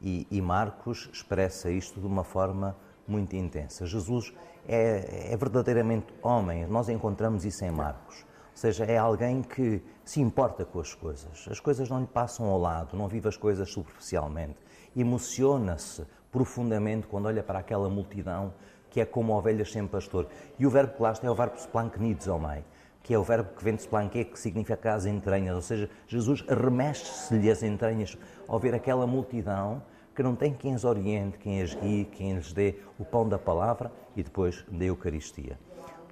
E, 0.02 0.26
e 0.32 0.42
Marcos 0.42 1.10
expressa 1.12 1.70
isto 1.70 2.00
de 2.00 2.08
uma 2.08 2.24
forma 2.24 2.76
muito 3.08 3.36
intensa. 3.36 3.86
Jesus 3.86 4.34
é, 4.68 5.30
é 5.32 5.38
verdadeiramente 5.38 6.08
homem. 6.22 6.66
Nós 6.66 6.90
encontramos 6.90 7.46
isso 7.46 7.64
em 7.64 7.72
Marcos. 7.72 8.26
Ou 8.52 8.58
seja, 8.58 8.86
é 8.86 8.98
alguém 8.98 9.42
que 9.42 9.84
se 10.04 10.22
importa 10.22 10.64
com 10.64 10.80
as 10.80 10.94
coisas. 10.94 11.46
As 11.50 11.60
coisas 11.60 11.90
não 11.90 12.00
lhe 12.00 12.08
passam 12.08 12.46
ao 12.48 12.58
lado, 12.58 12.96
não 12.96 13.08
vive 13.08 13.28
as 13.28 13.36
coisas 13.36 13.70
superficialmente. 13.70 14.56
Emociona-se 14.96 16.06
profundamente 16.32 17.06
quando 17.08 17.26
olha 17.26 17.44
para 17.44 17.60
aquela 17.60 17.90
multidão 17.90 18.54
que 18.90 19.02
é 19.02 19.06
como 19.06 19.34
ovelhas 19.34 19.74
sem 19.74 19.86
pastor. 19.86 20.26
E 20.58 20.66
o 20.66 20.70
verbo 20.70 20.94
que 20.94 21.02
lá 21.02 21.12
está 21.12 21.28
é 21.28 21.30
o 21.30 21.36
verbo 21.36 21.58
splanknidos, 21.58 22.28
homem, 22.30 22.64
que 23.04 23.14
é 23.14 23.20
o 23.20 23.24
verbo 23.24 23.50
que 23.54 23.62
vem 23.62 23.76
de 23.76 23.82
splanque, 23.82 24.24
que 24.24 24.40
significa 24.40 24.94
as 24.94 25.06
entranhas. 25.06 25.54
Ou 25.54 25.62
seja, 25.62 25.90
Jesus 26.08 26.40
remexe-se-lhe 26.48 27.52
as 27.52 27.62
entranhas 27.62 28.18
ao 28.48 28.58
ver 28.58 28.74
aquela 28.74 29.06
multidão 29.06 29.84
que 30.16 30.24
não 30.24 30.34
tem 30.34 30.54
quem 30.54 30.74
as 30.74 30.86
oriente, 30.86 31.38
quem 31.38 31.62
as 31.62 31.74
guie, 31.74 32.06
quem 32.06 32.36
lhes 32.36 32.54
dê 32.54 32.76
o 32.98 33.04
pão 33.04 33.28
da 33.28 33.38
palavra 33.38 33.92
e 34.16 34.24
depois 34.24 34.64
da 34.70 34.86
Eucaristia. 34.86 35.60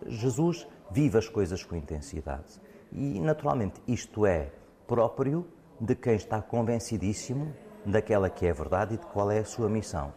Jesus 0.05 0.67
vive 0.91 1.17
as 1.17 1.27
coisas 1.27 1.63
com 1.63 1.75
intensidade 1.75 2.61
e, 2.91 3.19
naturalmente, 3.19 3.81
isto 3.87 4.25
é 4.25 4.51
próprio 4.87 5.47
de 5.79 5.95
quem 5.95 6.15
está 6.15 6.41
convencidíssimo 6.41 7.53
daquela 7.85 8.29
que 8.29 8.45
é 8.45 8.51
a 8.51 8.53
verdade 8.53 8.95
e 8.95 8.97
de 8.97 9.05
qual 9.07 9.31
é 9.31 9.39
a 9.39 9.45
sua 9.45 9.69
missão. 9.69 10.13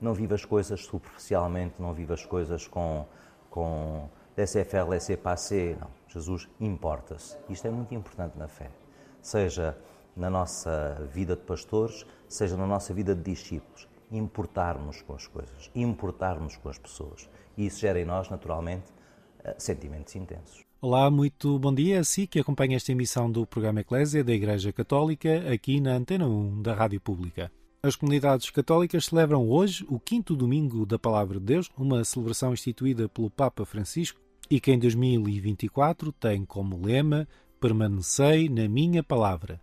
Não 0.00 0.12
vive 0.12 0.34
as 0.34 0.44
coisas 0.44 0.84
superficialmente, 0.84 1.74
não 1.78 1.94
vive 1.94 2.12
as 2.12 2.24
coisas 2.24 2.66
com, 2.66 3.06
com 3.50 4.08
laissez-faire. 4.36 5.76
Não. 5.80 5.90
Jesus 6.08 6.48
importa-se. 6.60 7.36
Isto 7.48 7.68
é 7.68 7.70
muito 7.70 7.94
importante 7.94 8.36
na 8.36 8.48
fé. 8.48 8.70
Seja 9.20 9.76
na 10.16 10.28
nossa 10.28 11.08
vida 11.12 11.34
de 11.36 11.42
pastores, 11.42 12.04
seja 12.28 12.56
na 12.56 12.66
nossa 12.66 12.92
vida 12.92 13.14
de 13.14 13.22
discípulos. 13.22 13.88
Importarmos 14.12 15.00
com 15.00 15.14
as 15.14 15.26
coisas, 15.26 15.70
importarmos 15.74 16.56
com 16.56 16.68
as 16.68 16.78
pessoas. 16.78 17.28
E 17.56 17.64
isso 17.66 17.80
gera 17.80 17.98
em 17.98 18.04
nós, 18.04 18.28
naturalmente, 18.28 18.84
eh, 19.42 19.56
sentimentos 19.58 20.14
intensos. 20.14 20.62
Olá, 20.82 21.10
muito 21.10 21.58
bom 21.58 21.72
dia 21.72 22.00
a 22.00 22.04
si 22.04 22.26
que 22.26 22.38
acompanha 22.38 22.76
esta 22.76 22.92
emissão 22.92 23.30
do 23.30 23.46
programa 23.46 23.80
Eclésia 23.80 24.22
da 24.22 24.34
Igreja 24.34 24.70
Católica 24.70 25.50
aqui 25.50 25.80
na 25.80 25.94
Antena 25.94 26.26
1 26.26 26.60
da 26.60 26.74
Rádio 26.74 27.00
Pública. 27.00 27.50
As 27.82 27.96
comunidades 27.96 28.50
católicas 28.50 29.06
celebram 29.06 29.48
hoje 29.48 29.86
o 29.88 29.98
quinto 29.98 30.36
domingo 30.36 30.84
da 30.84 30.98
Palavra 30.98 31.40
de 31.40 31.46
Deus, 31.46 31.70
uma 31.76 32.04
celebração 32.04 32.52
instituída 32.52 33.08
pelo 33.08 33.30
Papa 33.30 33.64
Francisco 33.64 34.20
e 34.50 34.60
que 34.60 34.70
em 34.70 34.78
2024 34.78 36.12
tem 36.12 36.44
como 36.44 36.84
lema 36.84 37.26
Permanecei 37.58 38.48
na 38.48 38.68
minha 38.68 39.02
palavra. 39.02 39.60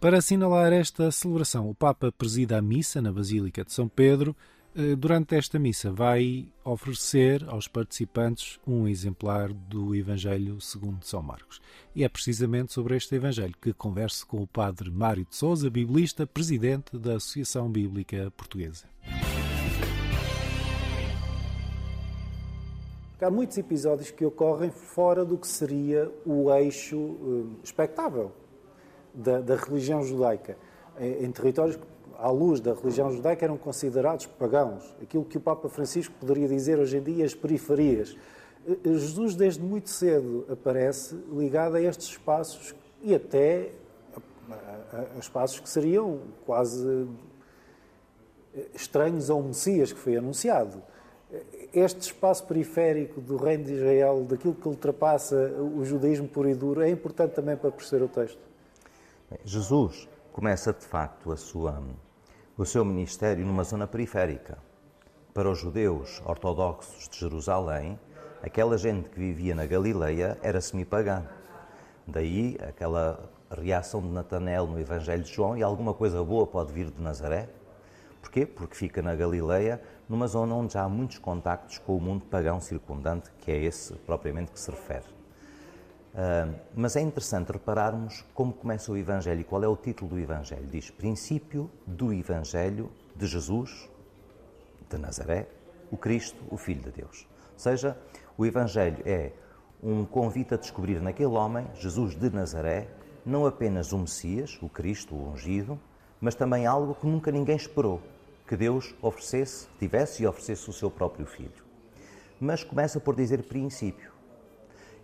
Para 0.00 0.18
assinalar 0.18 0.72
esta 0.72 1.10
celebração, 1.10 1.68
o 1.68 1.74
Papa 1.74 2.12
presida 2.12 2.56
a 2.56 2.62
missa 2.62 3.02
na 3.02 3.12
Basílica 3.12 3.64
de 3.64 3.72
São 3.72 3.88
Pedro, 3.88 4.34
Eh, 4.80 4.94
durante 4.94 5.34
esta 5.34 5.58
missa, 5.58 5.90
vai 5.90 6.46
oferecer 6.64 7.44
aos 7.48 7.66
participantes 7.66 8.60
um 8.64 8.86
exemplar 8.86 9.52
do 9.52 9.92
Evangelho 9.92 10.60
segundo 10.60 11.04
São 11.04 11.20
Marcos. 11.20 11.60
E 11.96 12.04
é 12.04 12.08
precisamente 12.08 12.72
sobre 12.72 12.96
este 12.96 13.16
Evangelho 13.16 13.54
que 13.60 13.72
converso 13.72 14.24
com 14.24 14.40
o 14.40 14.46
Padre 14.46 14.88
Mário 14.88 15.26
de 15.28 15.34
Souza, 15.34 15.68
biblista, 15.68 16.28
presidente 16.28 16.96
da 16.96 17.16
Associação 17.16 17.68
Bíblica 17.68 18.32
Portuguesa. 18.36 18.84
Há 23.20 23.30
muitos 23.30 23.58
episódios 23.58 24.12
que 24.12 24.24
ocorrem 24.24 24.70
fora 24.70 25.24
do 25.24 25.36
que 25.36 25.48
seria 25.48 26.08
o 26.24 26.54
eixo 26.54 26.96
uh, 26.96 27.56
expectável 27.64 28.32
da, 29.18 29.40
da 29.40 29.56
religião 29.56 30.02
judaica. 30.02 30.56
Em, 30.98 31.24
em 31.24 31.30
territórios 31.30 31.76
que 31.76 31.84
à 32.18 32.28
luz 32.30 32.60
da 32.60 32.74
religião 32.74 33.12
judaica, 33.12 33.44
eram 33.44 33.56
considerados 33.56 34.26
pagãos. 34.26 34.82
Aquilo 35.00 35.24
que 35.24 35.38
o 35.38 35.40
Papa 35.40 35.68
Francisco 35.68 36.12
poderia 36.18 36.48
dizer 36.48 36.78
hoje 36.78 36.98
em 36.98 37.02
dia, 37.02 37.24
as 37.24 37.34
periferias. 37.34 38.16
Eh, 38.66 38.72
eh, 38.72 38.92
Jesus, 38.94 39.36
desde 39.36 39.62
muito 39.62 39.88
cedo, 39.88 40.44
aparece 40.50 41.14
ligado 41.32 41.76
a 41.76 41.80
estes 41.80 42.08
espaços 42.08 42.74
e 43.00 43.14
até 43.14 43.70
a, 44.50 45.04
a 45.14 45.18
espaços 45.20 45.60
que 45.60 45.68
seriam 45.68 46.18
quase 46.44 47.06
eh, 48.56 48.66
estranhos 48.74 49.30
ao 49.30 49.40
Messias 49.40 49.92
que 49.92 49.98
foi 49.98 50.16
anunciado. 50.16 50.82
Este 51.74 52.00
espaço 52.00 52.46
periférico 52.46 53.20
do 53.20 53.36
reino 53.36 53.62
de 53.64 53.74
Israel, 53.74 54.24
daquilo 54.24 54.54
que 54.54 54.66
ultrapassa 54.66 55.52
o 55.76 55.84
judaísmo 55.84 56.26
puro 56.26 56.48
e 56.48 56.54
duro, 56.54 56.80
é 56.80 56.88
importante 56.88 57.34
também 57.34 57.54
para 57.54 57.70
perceber 57.70 58.04
o 58.04 58.08
texto. 58.08 58.47
Jesus 59.44 60.08
começa 60.32 60.72
de 60.72 60.84
facto 60.84 61.36
sua 61.36 61.82
o 62.56 62.64
seu 62.64 62.84
ministério 62.84 63.44
numa 63.44 63.62
zona 63.62 63.86
periférica. 63.86 64.58
Para 65.34 65.50
os 65.50 65.58
judeus 65.58 66.20
ortodoxos 66.24 67.08
de 67.08 67.18
Jerusalém, 67.18 68.00
aquela 68.42 68.78
gente 68.78 69.10
que 69.10 69.18
vivia 69.18 69.54
na 69.54 69.66
Galileia 69.66 70.38
era 70.42 70.60
semipagã. 70.60 71.24
Daí 72.06 72.56
aquela 72.66 73.30
reação 73.50 74.00
de 74.00 74.08
Natanael 74.08 74.66
no 74.66 74.80
Evangelho 74.80 75.22
de 75.22 75.32
João 75.32 75.56
e 75.56 75.62
alguma 75.62 75.92
coisa 75.92 76.24
boa 76.24 76.46
pode 76.46 76.72
vir 76.72 76.90
de 76.90 77.00
Nazaré. 77.00 77.50
Porquê? 78.22 78.46
Porque 78.46 78.74
fica 78.74 79.02
na 79.02 79.14
Galileia, 79.14 79.80
numa 80.08 80.26
zona 80.26 80.54
onde 80.54 80.72
já 80.72 80.84
há 80.84 80.88
muitos 80.88 81.18
contactos 81.18 81.78
com 81.78 81.96
o 81.96 82.00
mundo 82.00 82.24
pagão 82.24 82.60
circundante, 82.60 83.30
que 83.38 83.52
é 83.52 83.62
esse 83.62 83.92
propriamente 83.94 84.50
que 84.50 84.58
se 84.58 84.70
refere. 84.70 85.17
Mas 86.74 86.96
é 86.96 87.00
interessante 87.00 87.52
repararmos 87.52 88.24
como 88.34 88.52
começa 88.52 88.90
o 88.90 88.96
Evangelho 88.96 89.44
qual 89.44 89.62
é 89.62 89.68
o 89.68 89.76
título 89.76 90.10
do 90.10 90.18
Evangelho. 90.18 90.66
Diz: 90.66 90.90
Princípio 90.90 91.70
do 91.86 92.12
Evangelho 92.12 92.90
de 93.14 93.26
Jesus 93.26 93.88
de 94.90 94.98
Nazaré, 94.98 95.46
o 95.92 95.96
Cristo, 95.96 96.42
o 96.50 96.56
Filho 96.56 96.82
de 96.82 96.90
Deus. 96.90 97.26
Ou 97.52 97.58
seja, 97.58 97.96
o 98.36 98.44
Evangelho 98.44 99.02
é 99.04 99.32
um 99.82 100.04
convite 100.04 100.54
a 100.54 100.56
descobrir 100.56 101.00
naquele 101.00 101.28
homem, 101.30 101.66
Jesus 101.74 102.16
de 102.16 102.30
Nazaré, 102.30 102.88
não 103.24 103.46
apenas 103.46 103.92
o 103.92 103.98
Messias, 103.98 104.58
o 104.60 104.68
Cristo, 104.68 105.14
o 105.14 105.30
ungido, 105.30 105.78
mas 106.20 106.34
também 106.34 106.66
algo 106.66 106.94
que 106.94 107.06
nunca 107.06 107.30
ninguém 107.30 107.54
esperou 107.54 108.02
que 108.46 108.56
Deus 108.56 108.94
oferecesse, 109.02 109.68
tivesse 109.78 110.22
e 110.22 110.26
oferecesse 110.26 110.68
o 110.70 110.72
seu 110.72 110.90
próprio 110.90 111.26
Filho. 111.26 111.62
Mas 112.40 112.64
começa 112.64 112.98
por 112.98 113.14
dizer 113.14 113.42
princípio. 113.44 114.17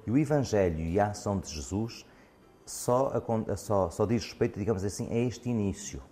E 0.06 0.11
o 0.11 0.18
Evangelho 0.18 0.80
e 0.80 1.00
a 1.00 1.08
ação 1.08 1.38
de 1.38 1.49
Jesus 1.49 2.04
só, 2.66 3.12
só, 3.56 3.90
só 3.90 4.06
diz 4.06 4.25
respeito, 4.25 4.58
digamos 4.58 4.84
assim, 4.84 5.10
a 5.10 5.17
este 5.17 5.49
início, 5.49 6.02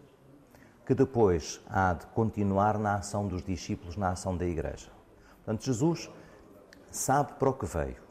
que 0.87 0.95
depois 0.95 1.61
há 1.69 1.95
de 1.95 2.07
continuar 2.09 2.79
na 2.79 2.97
ação 2.97 3.27
dos 3.27 3.43
discípulos, 3.43 3.97
na 3.97 4.11
ação 4.11 4.37
da 4.37 4.47
Igreja. 4.47 4.91
Portanto, 5.37 5.65
Jesus 5.65 6.11
sabe 6.91 7.33
para 7.35 7.51
o 7.51 7.53
que 7.53 7.67
veio, 7.67 8.03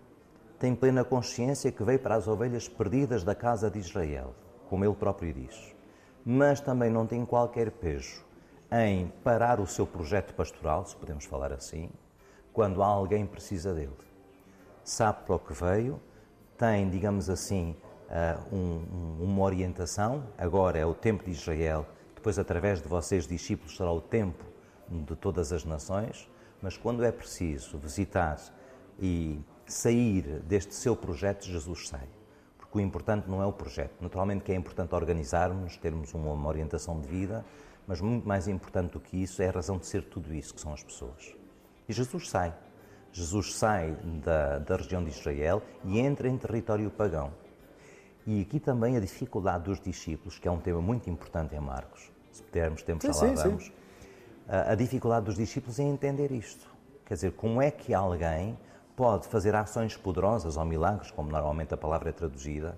tem 0.59 0.75
plena 0.75 1.03
consciência 1.03 1.71
que 1.71 1.83
veio 1.83 1.99
para 1.99 2.15
as 2.15 2.27
ovelhas 2.27 2.67
perdidas 2.67 3.23
da 3.23 3.33
casa 3.33 3.69
de 3.69 3.79
Israel, 3.79 4.35
como 4.69 4.85
ele 4.85 4.95
próprio 4.95 5.33
diz, 5.33 5.75
mas 6.23 6.59
também 6.59 6.89
não 6.89 7.07
tem 7.07 7.25
qualquer 7.25 7.71
pejo 7.71 8.23
em 8.71 9.07
parar 9.23 9.59
o 9.59 9.67
seu 9.67 9.85
projeto 9.85 10.33
pastoral, 10.33 10.85
se 10.85 10.95
podemos 10.95 11.25
falar 11.25 11.51
assim, 11.51 11.89
quando 12.53 12.81
alguém 12.81 13.25
precisa 13.25 13.73
dele 13.73 14.10
sabe 14.83 15.25
para 15.25 15.35
o 15.35 15.39
que 15.39 15.53
veio, 15.53 15.99
tem, 16.57 16.89
digamos 16.89 17.29
assim, 17.29 17.75
eh, 18.09 18.37
um, 18.51 19.17
uma 19.19 19.41
orientação. 19.43 20.23
Agora 20.37 20.77
é 20.77 20.85
o 20.85 20.93
tempo 20.93 21.23
de 21.23 21.31
Israel, 21.31 21.87
depois, 22.13 22.37
através 22.37 22.81
de 22.81 22.87
vocês, 22.87 23.25
discípulos, 23.25 23.75
será 23.75 23.91
o 23.91 23.99
tempo 23.99 24.45
de 24.87 25.15
todas 25.15 25.51
as 25.51 25.65
nações. 25.65 26.29
Mas 26.61 26.77
quando 26.77 27.03
é 27.03 27.11
preciso 27.11 27.79
visitar 27.79 28.37
e 28.99 29.41
sair 29.65 30.39
deste 30.41 30.75
seu 30.75 30.95
projeto, 30.95 31.45
Jesus 31.45 31.87
sai. 31.87 32.07
Porque 32.59 32.77
o 32.77 32.81
importante 32.81 33.27
não 33.27 33.41
é 33.41 33.45
o 33.45 33.51
projeto. 33.51 33.95
Naturalmente 33.99 34.43
que 34.43 34.51
é 34.51 34.55
importante 34.55 34.93
organizarmos, 34.93 35.77
termos 35.77 36.13
uma 36.13 36.47
orientação 36.47 37.01
de 37.01 37.07
vida, 37.07 37.43
mas 37.87 37.99
muito 37.99 38.27
mais 38.27 38.47
importante 38.47 38.91
do 38.91 38.99
que 38.99 39.17
isso 39.17 39.41
é 39.41 39.47
a 39.47 39.51
razão 39.51 39.79
de 39.79 39.87
ser 39.87 40.03
tudo 40.03 40.31
isso, 40.31 40.53
que 40.53 40.61
são 40.61 40.73
as 40.73 40.83
pessoas. 40.83 41.35
E 41.89 41.93
Jesus 41.93 42.29
sai. 42.29 42.53
Jesus 43.11 43.55
sai 43.55 43.97
da, 44.23 44.59
da 44.59 44.75
região 44.77 45.03
de 45.03 45.09
Israel 45.09 45.61
e 45.83 45.99
entra 45.99 46.27
em 46.29 46.37
território 46.37 46.89
pagão. 46.89 47.31
E 48.25 48.41
aqui 48.41 48.59
também 48.59 48.95
a 48.95 48.99
dificuldade 48.99 49.65
dos 49.65 49.79
discípulos, 49.81 50.37
que 50.37 50.47
é 50.47 50.51
um 50.51 50.59
tema 50.59 50.81
muito 50.81 51.09
importante 51.09 51.55
em 51.55 51.59
Marcos. 51.59 52.11
Se 52.31 52.43
tivermos 52.43 52.83
tempo, 52.83 53.01
já 53.05 53.13
lá 53.13 53.33
vamos. 53.33 53.71
A, 54.47 54.71
a 54.71 54.75
dificuldade 54.75 55.25
dos 55.25 55.35
discípulos 55.35 55.79
em 55.79 55.89
entender 55.89 56.31
isto. 56.31 56.69
Quer 57.05 57.15
dizer, 57.15 57.31
como 57.33 57.61
é 57.61 57.71
que 57.71 57.93
alguém 57.93 58.57
pode 58.95 59.27
fazer 59.27 59.55
ações 59.55 59.97
poderosas 59.97 60.55
ou 60.57 60.65
milagres, 60.65 61.11
como 61.11 61.29
normalmente 61.31 61.73
a 61.73 61.77
palavra 61.77 62.09
é 62.09 62.13
traduzida, 62.13 62.77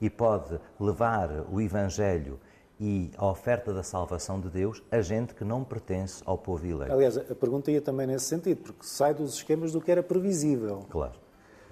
e 0.00 0.08
pode 0.08 0.58
levar 0.78 1.28
o 1.50 1.60
Evangelho 1.60 2.38
e 2.78 3.10
a 3.16 3.26
oferta 3.26 3.72
da 3.72 3.82
salvação 3.82 4.40
de 4.40 4.48
Deus 4.48 4.82
a 4.90 5.00
gente 5.00 5.34
que 5.34 5.44
não 5.44 5.62
pertence 5.62 6.22
ao 6.26 6.36
povo 6.36 6.66
eleito. 6.66 6.92
Aliás, 6.92 7.16
a 7.16 7.34
pergunta 7.34 7.70
ia 7.70 7.80
também 7.80 8.06
nesse 8.06 8.26
sentido, 8.26 8.62
porque 8.62 8.84
sai 8.84 9.14
dos 9.14 9.34
esquemas 9.34 9.72
do 9.72 9.80
que 9.80 9.90
era 9.90 10.02
previsível. 10.02 10.84
Claro, 10.90 11.14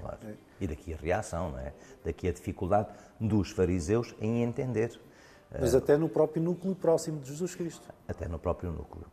claro. 0.01 0.19
E 0.61 0.67
daqui 0.67 0.95
a 0.95 0.97
reação, 0.97 1.51
não 1.51 1.59
é? 1.59 1.73
Daqui 2.05 2.29
a 2.29 2.33
dificuldade 2.33 2.89
dos 3.19 3.51
fariseus 3.51 4.15
em 4.21 4.43
entender. 4.43 4.99
Mas 5.61 5.75
até 5.75 5.97
no 5.97 6.09
próprio 6.09 6.43
núcleo 6.43 6.75
próximo 6.75 7.21
de 7.21 7.29
Jesus 7.29 7.55
Cristo. 7.55 7.87
Até 8.09 8.27
no 8.27 8.39
próprio 8.39 8.71
núcleo. 8.73 9.07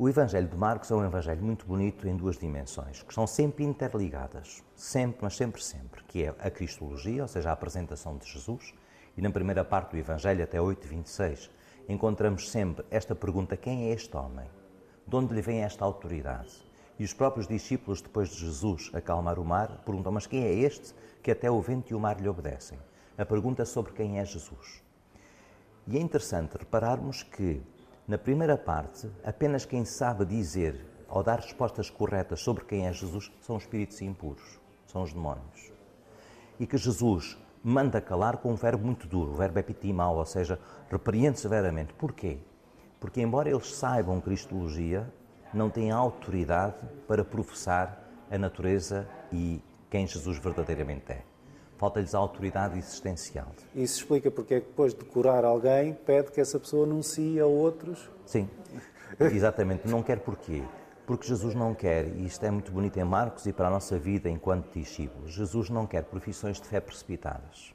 O 0.00 0.08
Evangelho 0.08 0.46
de 0.46 0.56
Marcos 0.56 0.92
é 0.92 0.94
um 0.94 1.04
Evangelho 1.04 1.42
muito 1.42 1.66
bonito 1.66 2.06
em 2.06 2.16
duas 2.16 2.38
dimensões, 2.38 3.02
que 3.02 3.12
são 3.12 3.26
sempre 3.26 3.64
interligadas, 3.64 4.62
sempre, 4.76 5.18
mas 5.22 5.36
sempre, 5.36 5.60
sempre, 5.60 6.04
que 6.04 6.22
é 6.22 6.28
a 6.38 6.48
Cristologia, 6.48 7.22
ou 7.22 7.28
seja, 7.28 7.50
a 7.50 7.52
apresentação 7.52 8.16
de 8.16 8.24
Jesus, 8.32 8.72
e 9.18 9.20
na 9.20 9.30
primeira 9.30 9.64
parte 9.64 9.90
do 9.90 9.96
Evangelho, 9.96 10.44
até 10.44 10.58
8,26, 10.58 11.50
encontramos 11.88 12.48
sempre 12.48 12.86
esta 12.88 13.16
pergunta: 13.16 13.56
quem 13.56 13.88
é 13.88 13.92
este 13.92 14.16
homem? 14.16 14.48
De 15.04 15.16
onde 15.16 15.34
lhe 15.34 15.42
vem 15.42 15.64
esta 15.64 15.84
autoridade? 15.84 16.52
E 16.96 17.02
os 17.02 17.12
próprios 17.12 17.48
discípulos, 17.48 18.00
depois 18.00 18.28
de 18.28 18.46
Jesus 18.46 18.92
acalmar 18.94 19.40
o 19.40 19.44
mar, 19.44 19.82
perguntam: 19.84 20.12
Mas 20.12 20.28
quem 20.28 20.44
é 20.44 20.52
este 20.52 20.94
que 21.20 21.32
até 21.32 21.50
o 21.50 21.60
vento 21.60 21.90
e 21.90 21.96
o 21.96 21.98
mar 21.98 22.20
lhe 22.20 22.28
obedecem? 22.28 22.78
A 23.18 23.26
pergunta 23.26 23.62
é 23.62 23.64
sobre 23.64 23.92
quem 23.92 24.20
é 24.20 24.24
Jesus. 24.24 24.84
E 25.88 25.96
é 25.96 26.00
interessante 26.00 26.56
repararmos 26.56 27.24
que, 27.24 27.60
na 28.06 28.18
primeira 28.18 28.56
parte, 28.56 29.10
apenas 29.24 29.64
quem 29.64 29.84
sabe 29.84 30.24
dizer 30.24 30.86
ou 31.08 31.24
dar 31.24 31.40
respostas 31.40 31.90
corretas 31.90 32.38
sobre 32.38 32.64
quem 32.64 32.86
é 32.86 32.92
Jesus 32.92 33.32
são 33.40 33.56
os 33.56 33.64
espíritos 33.64 34.00
impuros, 34.00 34.60
são 34.86 35.02
os 35.02 35.12
demónios. 35.12 35.72
E 36.60 36.68
que 36.68 36.76
Jesus 36.76 37.36
manda 37.62 38.00
calar 38.00 38.38
com 38.38 38.52
um 38.52 38.54
verbo 38.54 38.84
muito 38.84 39.06
duro, 39.06 39.32
o 39.32 39.34
verbo 39.34 39.58
epitimau, 39.58 40.16
ou 40.16 40.24
seja, 40.24 40.58
repreende 40.90 41.40
severamente. 41.40 41.92
Porquê? 41.94 42.38
Porque, 43.00 43.20
embora 43.20 43.48
eles 43.48 43.74
saibam 43.74 44.20
Cristologia, 44.20 45.06
não 45.52 45.70
têm 45.70 45.90
autoridade 45.90 46.74
para 47.06 47.24
professar 47.24 48.04
a 48.30 48.36
natureza 48.36 49.08
e 49.32 49.62
quem 49.90 50.06
Jesus 50.06 50.38
verdadeiramente 50.38 51.12
é. 51.12 51.22
Falta-lhes 51.78 52.14
a 52.14 52.18
autoridade 52.18 52.76
existencial. 52.76 53.46
Isso 53.74 54.00
explica 54.00 54.30
porque 54.30 54.54
é 54.54 54.60
que 54.60 54.66
depois 54.66 54.92
de 54.92 55.04
curar 55.04 55.44
alguém, 55.44 55.94
pede 55.94 56.32
que 56.32 56.40
essa 56.40 56.58
pessoa 56.58 56.84
anuncie 56.84 57.38
a 57.38 57.46
outros? 57.46 58.10
Sim, 58.26 58.48
exatamente. 59.20 59.86
Não 59.86 60.02
quer 60.02 60.18
porquê? 60.18 60.62
Porque 61.08 61.26
Jesus 61.26 61.54
não 61.54 61.74
quer, 61.74 62.06
e 62.06 62.26
isto 62.26 62.44
é 62.44 62.50
muito 62.50 62.70
bonito 62.70 62.98
em 62.98 63.02
Marcos 63.02 63.46
e 63.46 63.52
para 63.54 63.68
a 63.68 63.70
nossa 63.70 63.98
vida 63.98 64.28
enquanto 64.28 64.78
discípulos, 64.78 65.32
Jesus 65.32 65.70
não 65.70 65.86
quer 65.86 66.04
profissões 66.04 66.60
de 66.60 66.68
fé 66.68 66.80
precipitadas. 66.80 67.74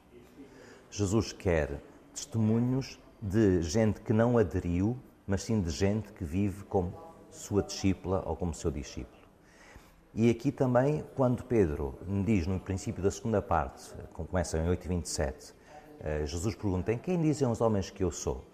Jesus 0.92 1.34
quer 1.34 1.82
testemunhos 2.14 3.00
de 3.20 3.64
gente 3.64 4.02
que 4.02 4.14
não 4.14 4.38
aderiu, 4.38 4.96
mas 5.26 5.42
sim 5.42 5.60
de 5.60 5.72
gente 5.72 6.14
que 6.14 6.24
vive 6.24 6.64
como 6.66 6.94
sua 7.32 7.64
discípula 7.64 8.22
ou 8.24 8.36
como 8.36 8.54
seu 8.54 8.70
discípulo. 8.70 9.24
E 10.14 10.30
aqui 10.30 10.52
também, 10.52 11.04
quando 11.16 11.44
Pedro 11.44 11.98
diz 12.24 12.46
no 12.46 12.60
princípio 12.60 13.02
da 13.02 13.10
segunda 13.10 13.42
parte, 13.42 13.96
como 14.14 14.28
começa 14.28 14.60
em 14.60 14.68
8,27, 14.68 15.56
eh, 16.02 16.24
Jesus 16.28 16.54
pergunta: 16.54 16.96
Quem 16.98 17.20
dizem 17.20 17.48
os 17.48 17.62
homens 17.62 17.90
que 17.90 18.04
eu 18.04 18.12
sou? 18.12 18.46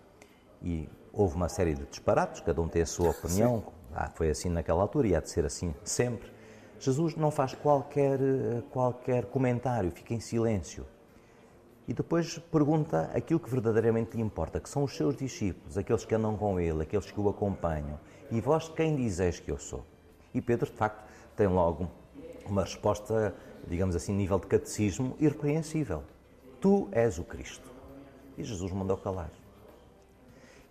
E 0.63 0.87
houve 1.11 1.35
uma 1.35 1.49
série 1.49 1.73
de 1.73 1.85
disparates, 1.85 2.39
cada 2.39 2.61
um 2.61 2.69
tem 2.69 2.81
a 2.81 2.85
sua 2.85 3.09
opinião, 3.09 3.59
Sim 3.59 3.78
ah, 3.93 4.09
foi 4.09 4.29
assim 4.29 4.49
naquela 4.49 4.81
altura 4.81 5.07
e 5.07 5.15
há 5.15 5.19
de 5.19 5.29
ser 5.29 5.45
assim 5.45 5.73
sempre. 5.83 6.31
Jesus 6.79 7.15
não 7.15 7.29
faz 7.29 7.53
qualquer, 7.53 8.19
qualquer 8.71 9.25
comentário, 9.25 9.91
fica 9.91 10.13
em 10.13 10.19
silêncio. 10.19 10.85
E 11.87 11.93
depois 11.93 12.37
pergunta 12.37 13.09
aquilo 13.13 13.39
que 13.39 13.49
verdadeiramente 13.49 14.15
lhe 14.15 14.21
importa, 14.21 14.59
que 14.59 14.69
são 14.69 14.83
os 14.83 14.95
seus 14.95 15.15
discípulos, 15.17 15.77
aqueles 15.77 16.05
que 16.05 16.13
andam 16.13 16.37
com 16.37 16.59
ele, 16.59 16.83
aqueles 16.83 17.09
que 17.09 17.19
o 17.19 17.27
acompanham. 17.27 17.99
E 18.29 18.39
vós 18.39 18.69
quem 18.69 18.95
dizeis 18.95 19.39
que 19.39 19.51
eu 19.51 19.57
sou? 19.57 19.83
E 20.33 20.39
Pedro, 20.39 20.69
de 20.69 20.77
facto, 20.77 21.03
tem 21.35 21.47
logo 21.47 21.89
uma 22.45 22.63
resposta, 22.63 23.33
digamos 23.67 23.95
assim, 23.95 24.13
nível 24.13 24.39
de 24.39 24.47
catecismo 24.47 25.15
irrepreensível. 25.19 26.03
Tu 26.61 26.87
és 26.91 27.17
o 27.17 27.23
Cristo. 27.23 27.69
E 28.37 28.43
Jesus 28.43 28.71
mandou 28.71 28.95
calar. 28.95 29.31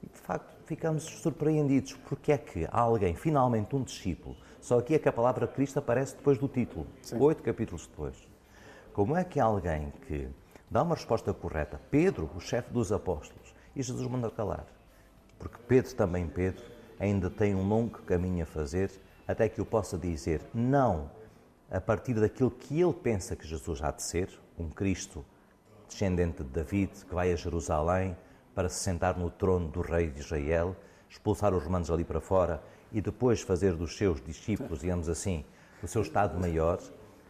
E 0.02 0.06
de 0.06 0.18
facto 0.18 0.57
ficamos 0.68 1.02
surpreendidos 1.04 1.94
porque 2.06 2.30
é 2.30 2.36
que 2.36 2.66
há 2.66 2.80
alguém, 2.80 3.14
finalmente 3.14 3.74
um 3.74 3.82
discípulo, 3.82 4.36
só 4.60 4.78
aqui 4.78 4.94
é 4.94 4.98
que 4.98 5.08
a 5.08 5.12
palavra 5.12 5.48
Cristo 5.48 5.78
aparece 5.78 6.14
depois 6.14 6.36
do 6.36 6.46
título, 6.46 6.86
Sim. 7.00 7.18
oito 7.18 7.42
capítulos 7.42 7.86
depois. 7.86 8.28
Como 8.92 9.16
é 9.16 9.24
que 9.24 9.40
alguém 9.40 9.90
que 10.06 10.28
dá 10.70 10.82
uma 10.82 10.94
resposta 10.94 11.32
correta. 11.32 11.80
Pedro, 11.90 12.30
o 12.36 12.40
chefe 12.40 12.70
dos 12.70 12.92
apóstolos. 12.92 13.54
E 13.74 13.82
Jesus 13.82 14.06
manda 14.06 14.30
calar. 14.30 14.66
Porque 15.38 15.56
Pedro, 15.66 15.94
também 15.94 16.26
Pedro, 16.28 16.62
ainda 16.98 17.30
tem 17.30 17.54
um 17.54 17.66
longo 17.66 18.02
caminho 18.02 18.42
a 18.42 18.46
fazer 18.46 18.90
até 19.26 19.48
que 19.48 19.60
eu 19.60 19.64
possa 19.64 19.96
dizer 19.96 20.42
não 20.52 21.10
a 21.70 21.80
partir 21.80 22.14
daquilo 22.14 22.50
que 22.50 22.80
ele 22.80 22.92
pensa 22.92 23.36
que 23.36 23.46
Jesus 23.46 23.82
há 23.82 23.90
de 23.90 24.02
ser, 24.02 24.28
um 24.58 24.68
Cristo 24.68 25.24
descendente 25.86 26.42
de 26.42 26.50
David, 26.50 26.90
que 27.06 27.14
vai 27.14 27.32
a 27.32 27.36
Jerusalém 27.36 28.16
para 28.58 28.68
se 28.68 28.80
sentar 28.80 29.16
no 29.16 29.30
trono 29.30 29.68
do 29.68 29.80
rei 29.82 30.10
de 30.10 30.18
Israel, 30.18 30.74
expulsar 31.08 31.54
os 31.54 31.62
romanos 31.62 31.92
ali 31.92 32.02
para 32.02 32.20
fora 32.20 32.60
e 32.90 33.00
depois 33.00 33.40
fazer 33.40 33.76
dos 33.76 33.96
seus 33.96 34.20
discípulos, 34.20 34.80
digamos 34.80 35.08
assim, 35.08 35.44
o 35.80 35.86
seu 35.86 36.02
Estado 36.02 36.36
maior, 36.40 36.80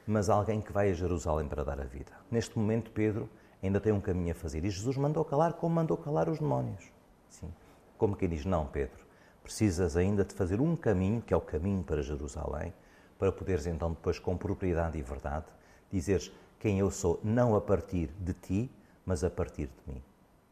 mas 0.06 0.30
alguém 0.30 0.62
que 0.62 0.72
vai 0.72 0.90
a 0.90 0.94
Jerusalém 0.94 1.46
para 1.46 1.62
dar 1.62 1.78
a 1.82 1.84
vida. 1.84 2.12
Neste 2.30 2.58
momento, 2.58 2.90
Pedro 2.92 3.28
ainda 3.62 3.78
tem 3.78 3.92
um 3.92 4.00
caminho 4.00 4.32
a 4.32 4.34
fazer. 4.34 4.64
E 4.64 4.70
Jesus 4.70 4.96
mandou 4.96 5.22
calar 5.22 5.52
como 5.52 5.74
mandou 5.74 5.98
calar 5.98 6.30
os 6.30 6.38
demónios. 6.38 6.90
Sim. 7.28 7.52
Como 7.98 8.16
quem 8.16 8.30
diz, 8.30 8.46
não, 8.46 8.66
Pedro, 8.66 9.04
precisas 9.44 9.98
ainda 9.98 10.24
de 10.24 10.32
fazer 10.32 10.62
um 10.62 10.74
caminho, 10.74 11.20
que 11.20 11.34
é 11.34 11.36
o 11.36 11.42
caminho 11.42 11.84
para 11.84 12.00
Jerusalém, 12.00 12.72
para 13.18 13.30
poderes 13.30 13.66
então 13.66 13.90
depois, 13.90 14.18
com 14.18 14.34
propriedade 14.34 14.96
e 14.96 15.02
verdade, 15.02 15.52
dizeres 15.92 16.32
quem 16.58 16.78
eu 16.78 16.90
sou, 16.90 17.20
não 17.22 17.54
a 17.54 17.60
partir 17.60 18.08
de 18.18 18.32
ti, 18.32 18.70
mas 19.04 19.22
a 19.22 19.28
partir 19.28 19.66
de 19.66 19.92
mim 19.92 20.02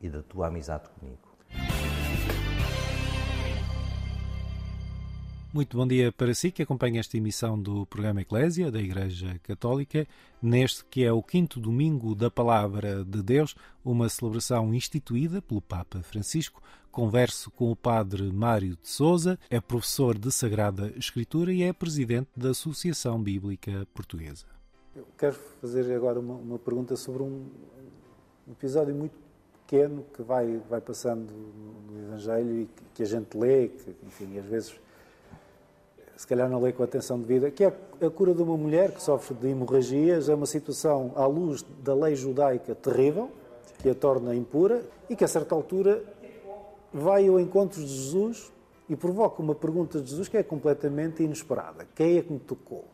e 0.01 0.09
da 0.09 0.23
tua 0.23 0.49
amizade 0.49 0.89
comigo. 0.91 1.27
Muito 5.57 5.75
bom 5.75 5.87
dia 5.87 6.13
para 6.13 6.35
si 6.35 6.53
que 6.53 6.63
acompanha 6.63 7.01
esta 7.01 7.17
emissão 7.17 7.59
do 7.59 7.87
programa 7.87 8.21
Eclésia 8.21 8.71
da 8.71 8.79
Igreja 8.79 9.41
Católica, 9.43 10.07
neste 10.43 10.85
que 10.85 11.03
é 11.03 11.11
o 11.11 11.23
quinto 11.23 11.59
domingo 11.59 12.15
da 12.15 12.31
Palavra 12.31 13.03
de 13.03 13.23
Deus, 13.23 13.55
uma 13.83 14.07
celebração 14.11 14.75
instituída 14.75 15.41
pelo 15.41 15.63
Papa 15.63 16.03
Francisco. 16.03 16.63
Converso 16.93 17.51
com 17.51 17.71
o 17.71 17.77
Padre 17.77 18.31
Mário 18.31 18.77
de 18.77 18.87
Souza, 18.87 19.39
é 19.49 19.59
professor 19.59 20.19
de 20.19 20.31
Sagrada 20.31 20.93
Escritura 20.95 21.51
e 21.51 21.63
é 21.63 21.73
presidente 21.73 22.29
da 22.37 22.51
Associação 22.51 23.23
Bíblica 23.23 23.89
Portuguesa. 23.95 24.45
Eu 24.95 25.07
quero 25.17 25.37
fazer 25.63 25.91
agora 25.95 26.21
uma, 26.21 26.35
uma 26.35 26.59
pergunta 26.59 26.97
sobre 26.97 27.23
um, 27.23 27.49
um 28.47 28.53
episódio 28.53 28.95
muito 28.95 29.26
pequeno 29.67 30.05
que 30.15 30.23
vai, 30.23 30.61
vai 30.71 30.81
passando 30.81 31.33
no 31.91 31.99
Evangelho 32.07 32.61
e 32.61 32.67
que, 32.67 32.85
que 32.95 33.03
a 33.03 33.07
gente 33.07 33.37
lê, 33.37 33.69
que, 33.69 33.97
enfim, 34.07 34.39
às 34.39 34.47
vezes 34.47 34.81
se 36.17 36.27
calhar 36.27 36.49
não 36.49 36.61
lê 36.61 36.73
com 36.73 36.83
atenção 36.83 37.19
devida, 37.19 37.51
que 37.51 37.63
é 37.63 37.73
a 38.01 38.09
cura 38.09 38.33
de 38.33 38.41
uma 38.41 38.57
mulher 38.57 38.93
que 38.93 39.03
sofre 39.03 39.35
de 39.35 39.49
hemorragias, 39.49 40.29
é 40.31 40.35
uma 40.35 40.47
situação 40.47 41.13
à 41.15 41.27
luz 41.27 41.63
da 41.83 41.95
lei 41.95 42.17
judaica 42.17 42.75
terrível, 42.75 43.31
que 43.83 43.91
a 43.91 43.95
torna 43.95 44.35
impura, 44.35 44.83
e 45.11 45.15
que 45.15 45.25
a 45.25 45.29
certa 45.29 45.55
altura 45.55 46.03
vai 46.93 47.29
ao 47.29 47.39
encontro 47.39 47.83
de 47.83 47.87
Jesus 47.87 48.51
e 48.89 48.97
provoca 48.97 49.43
uma 49.43 49.55
pergunta 49.55 50.01
de 50.01 50.09
Jesus 50.09 50.29
que 50.29 50.39
é 50.39 50.43
completamente 50.43 51.23
inesperada. 51.23 51.87
Quem 51.95 52.17
é 52.17 52.23
que 52.23 52.33
me 52.33 52.39
tocou? 52.39 52.85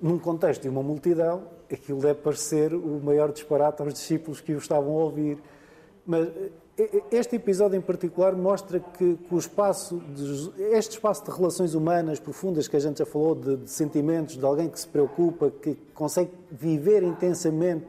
Num 0.00 0.18
contexto 0.18 0.62
de 0.62 0.68
uma 0.68 0.82
multidão, 0.82 1.42
aquilo 1.70 2.00
deve 2.00 2.20
parecer 2.20 2.72
o 2.72 3.00
maior 3.02 3.32
disparate 3.32 3.82
aos 3.82 3.92
discípulos 3.92 4.40
que 4.40 4.54
o 4.54 4.58
estavam 4.58 4.92
a 4.92 5.04
ouvir. 5.04 5.38
Mas 6.06 6.28
este 7.10 7.36
episódio 7.36 7.76
em 7.76 7.80
particular 7.80 8.34
mostra 8.34 8.80
que, 8.80 9.16
que 9.16 9.34
o 9.34 9.38
espaço, 9.38 9.98
de, 9.98 10.62
este 10.72 10.92
espaço 10.92 11.24
de 11.24 11.30
relações 11.30 11.74
humanas 11.74 12.18
profundas 12.18 12.66
que 12.66 12.76
a 12.76 12.80
gente 12.80 12.98
já 12.98 13.06
falou, 13.06 13.34
de, 13.34 13.56
de, 13.58 13.70
sentimentos, 13.70 14.36
de 14.36 14.44
alguém 14.44 14.68
que 14.68 14.80
se 14.80 14.88
preocupa, 14.88 15.50
que 15.50 15.76
consegue 15.94 16.30
viver 16.50 17.02
intensamente 17.02 17.86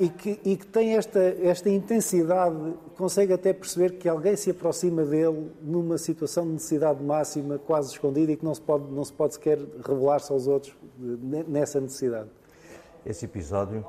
e 0.00 0.08
que, 0.08 0.40
e 0.44 0.56
que 0.56 0.66
tem 0.66 0.96
esta, 0.96 1.18
esta 1.20 1.68
intensidade, 1.68 2.74
consegue 2.96 3.32
até 3.32 3.52
perceber 3.52 3.98
que 3.98 4.08
alguém 4.08 4.36
se 4.36 4.50
aproxima 4.50 5.04
dele 5.04 5.50
numa 5.60 5.98
situação 5.98 6.46
de 6.46 6.52
necessidade 6.52 7.02
máxima, 7.02 7.58
quase 7.58 7.90
escondida, 7.92 8.32
e 8.32 8.36
que 8.36 8.44
não 8.44 8.54
se 8.54 8.60
pode, 8.60 8.90
não 8.90 9.04
se 9.04 9.12
pode 9.12 9.34
sequer 9.34 9.58
revelar-se 9.84 10.32
aos 10.32 10.46
outros 10.46 10.74
nessa 10.98 11.80
necessidade. 11.80 12.30
Esse 13.04 13.24
episódio 13.24 13.84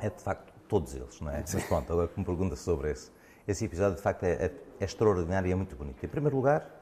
é 0.00 0.10
de 0.10 0.20
facto 0.20 0.49
todos 0.70 0.94
eles, 0.94 1.20
não 1.20 1.32
é? 1.32 1.42
Mas 1.52 1.64
pronto, 1.64 1.92
agora 1.92 2.06
que 2.06 2.18
me 2.18 2.24
pergunta 2.24 2.54
sobre 2.54 2.92
esse. 2.92 3.10
Esse 3.46 3.64
episódio, 3.64 3.96
de 3.96 4.02
facto, 4.02 4.22
é, 4.22 4.32
é, 4.34 4.52
é 4.78 4.84
extraordinário 4.84 5.48
e 5.48 5.52
é 5.52 5.54
muito 5.56 5.74
bonito. 5.74 6.02
Em 6.02 6.08
primeiro 6.08 6.36
lugar, 6.36 6.80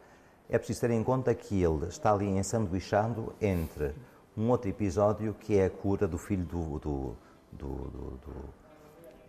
é 0.50 0.58
preciso 0.58 0.82
ter 0.82 0.90
em 0.90 1.02
conta 1.02 1.34
que 1.34 1.62
ele 1.62 1.86
está 1.86 2.12
ali 2.12 2.26
ensanduichado 2.26 3.32
entre 3.40 3.94
um 4.36 4.50
outro 4.50 4.68
episódio 4.68 5.32
que 5.32 5.58
é 5.58 5.64
a 5.64 5.70
cura 5.70 6.06
do 6.06 6.18
filho 6.18 6.44
do, 6.44 6.78
do, 6.78 7.16
do, 7.50 7.68
do, 7.68 8.44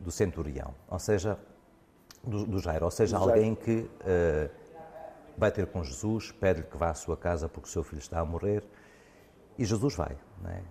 do 0.01 0.11
centurião, 0.11 0.75
ou 0.89 0.99
seja, 0.99 1.39
do, 2.21 2.45
do 2.45 2.59
Jairo, 2.59 2.85
ou 2.85 2.91
seja, 2.91 3.17
alguém 3.17 3.55
que 3.55 3.79
uh, 3.79 4.49
vai 5.37 5.51
ter 5.51 5.67
com 5.67 5.83
Jesus, 5.83 6.31
pede-lhe 6.33 6.67
que 6.67 6.77
vá 6.77 6.89
à 6.89 6.93
sua 6.93 7.15
casa 7.15 7.47
porque 7.47 7.67
o 7.67 7.71
seu 7.71 7.83
filho 7.83 7.99
está 7.99 8.19
a 8.19 8.25
morrer, 8.25 8.63
e 9.57 9.63
Jesus 9.63 9.95
vai. 9.95 10.17
Não 10.41 10.51
é? 10.51 10.61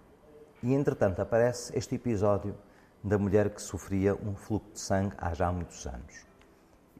E 0.62 0.74
entretanto 0.74 1.20
aparece 1.20 1.76
este 1.76 1.94
episódio 1.94 2.54
da 3.02 3.18
mulher 3.18 3.50
que 3.50 3.62
sofria 3.62 4.14
um 4.14 4.34
fluxo 4.34 4.72
de 4.72 4.80
sangue 4.80 5.14
há 5.18 5.32
já 5.34 5.50
muitos 5.52 5.86
anos. 5.86 6.26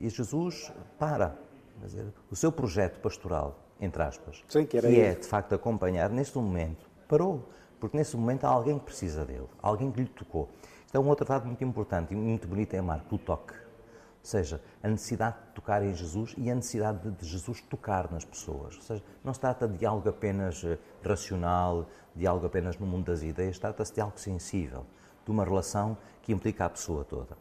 E 0.01 0.09
Jesus 0.09 0.73
para. 0.99 1.37
Dizer, 1.83 2.13
o 2.29 2.35
seu 2.35 2.51
projeto 2.51 2.99
pastoral, 3.01 3.57
entre 3.81 4.03
aspas, 4.03 4.43
Sim, 4.49 4.67
que, 4.67 4.81
que 4.81 5.01
é 5.01 5.15
de 5.15 5.27
facto 5.27 5.55
acompanhar, 5.55 6.11
neste 6.11 6.37
momento, 6.37 6.89
parou. 7.07 7.49
Porque 7.79 7.97
nesse 7.97 8.17
momento 8.17 8.45
há 8.45 8.49
alguém 8.49 8.77
que 8.81 8.87
precisa 8.87 9.25
dele, 9.25 9.47
alguém 9.63 9.93
que 9.93 10.01
lhe 10.01 10.09
tocou. 10.09 10.49
É 10.93 10.99
um 10.99 11.07
outro 11.07 11.25
dado 11.25 11.47
muito 11.47 11.63
importante 11.63 12.13
e 12.13 12.17
muito 12.17 12.49
bonito 12.49 12.75
em 12.75 12.81
Marco, 12.81 13.15
o 13.15 13.19
toque. 13.19 13.55
Ou 13.55 14.25
seja, 14.25 14.61
a 14.83 14.89
necessidade 14.89 15.37
de 15.37 15.53
tocar 15.55 15.85
em 15.85 15.95
Jesus 15.95 16.35
e 16.37 16.51
a 16.51 16.55
necessidade 16.57 17.09
de 17.09 17.25
Jesus 17.25 17.61
tocar 17.61 18.11
nas 18.11 18.25
pessoas. 18.25 18.75
Ou 18.75 18.83
seja, 18.83 19.05
não 19.23 19.33
se 19.33 19.39
trata 19.39 19.69
de 19.69 19.87
algo 19.87 20.09
apenas 20.09 20.65
eh, 20.65 20.77
racional, 21.05 21.87
de 22.17 22.27
algo 22.27 22.45
apenas 22.45 22.77
no 22.77 22.87
mundo 22.87 23.05
das 23.05 23.23
ideias, 23.23 23.57
trata-se 23.61 23.95
de 23.95 24.01
algo 24.01 24.19
sensível 24.19 24.85
de 25.29 25.33
uma 25.33 25.45
relação 25.45 25.95
que 26.23 26.33
implica 26.33 26.65
a 26.65 26.71
pessoa 26.71 27.05
toda. 27.05 27.37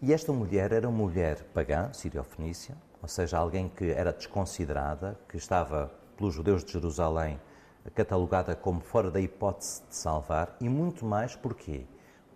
E 0.00 0.12
esta 0.12 0.32
mulher 0.32 0.70
era 0.70 0.88
uma 0.88 0.96
mulher 0.96 1.42
pagã, 1.52 1.92
sírio-fenícia, 1.92 2.76
ou 3.02 3.08
seja, 3.08 3.36
alguém 3.36 3.68
que 3.68 3.90
era 3.90 4.12
desconsiderada, 4.12 5.18
que 5.28 5.36
estava 5.36 5.92
pelos 6.16 6.32
judeus 6.32 6.64
de 6.64 6.72
Jerusalém 6.72 7.40
catalogada 7.96 8.54
como 8.54 8.80
fora 8.80 9.10
da 9.10 9.20
hipótese 9.20 9.82
de 9.88 9.96
salvar, 9.96 10.56
e 10.60 10.68
muito 10.68 11.04
mais 11.04 11.34
porquê? 11.34 11.84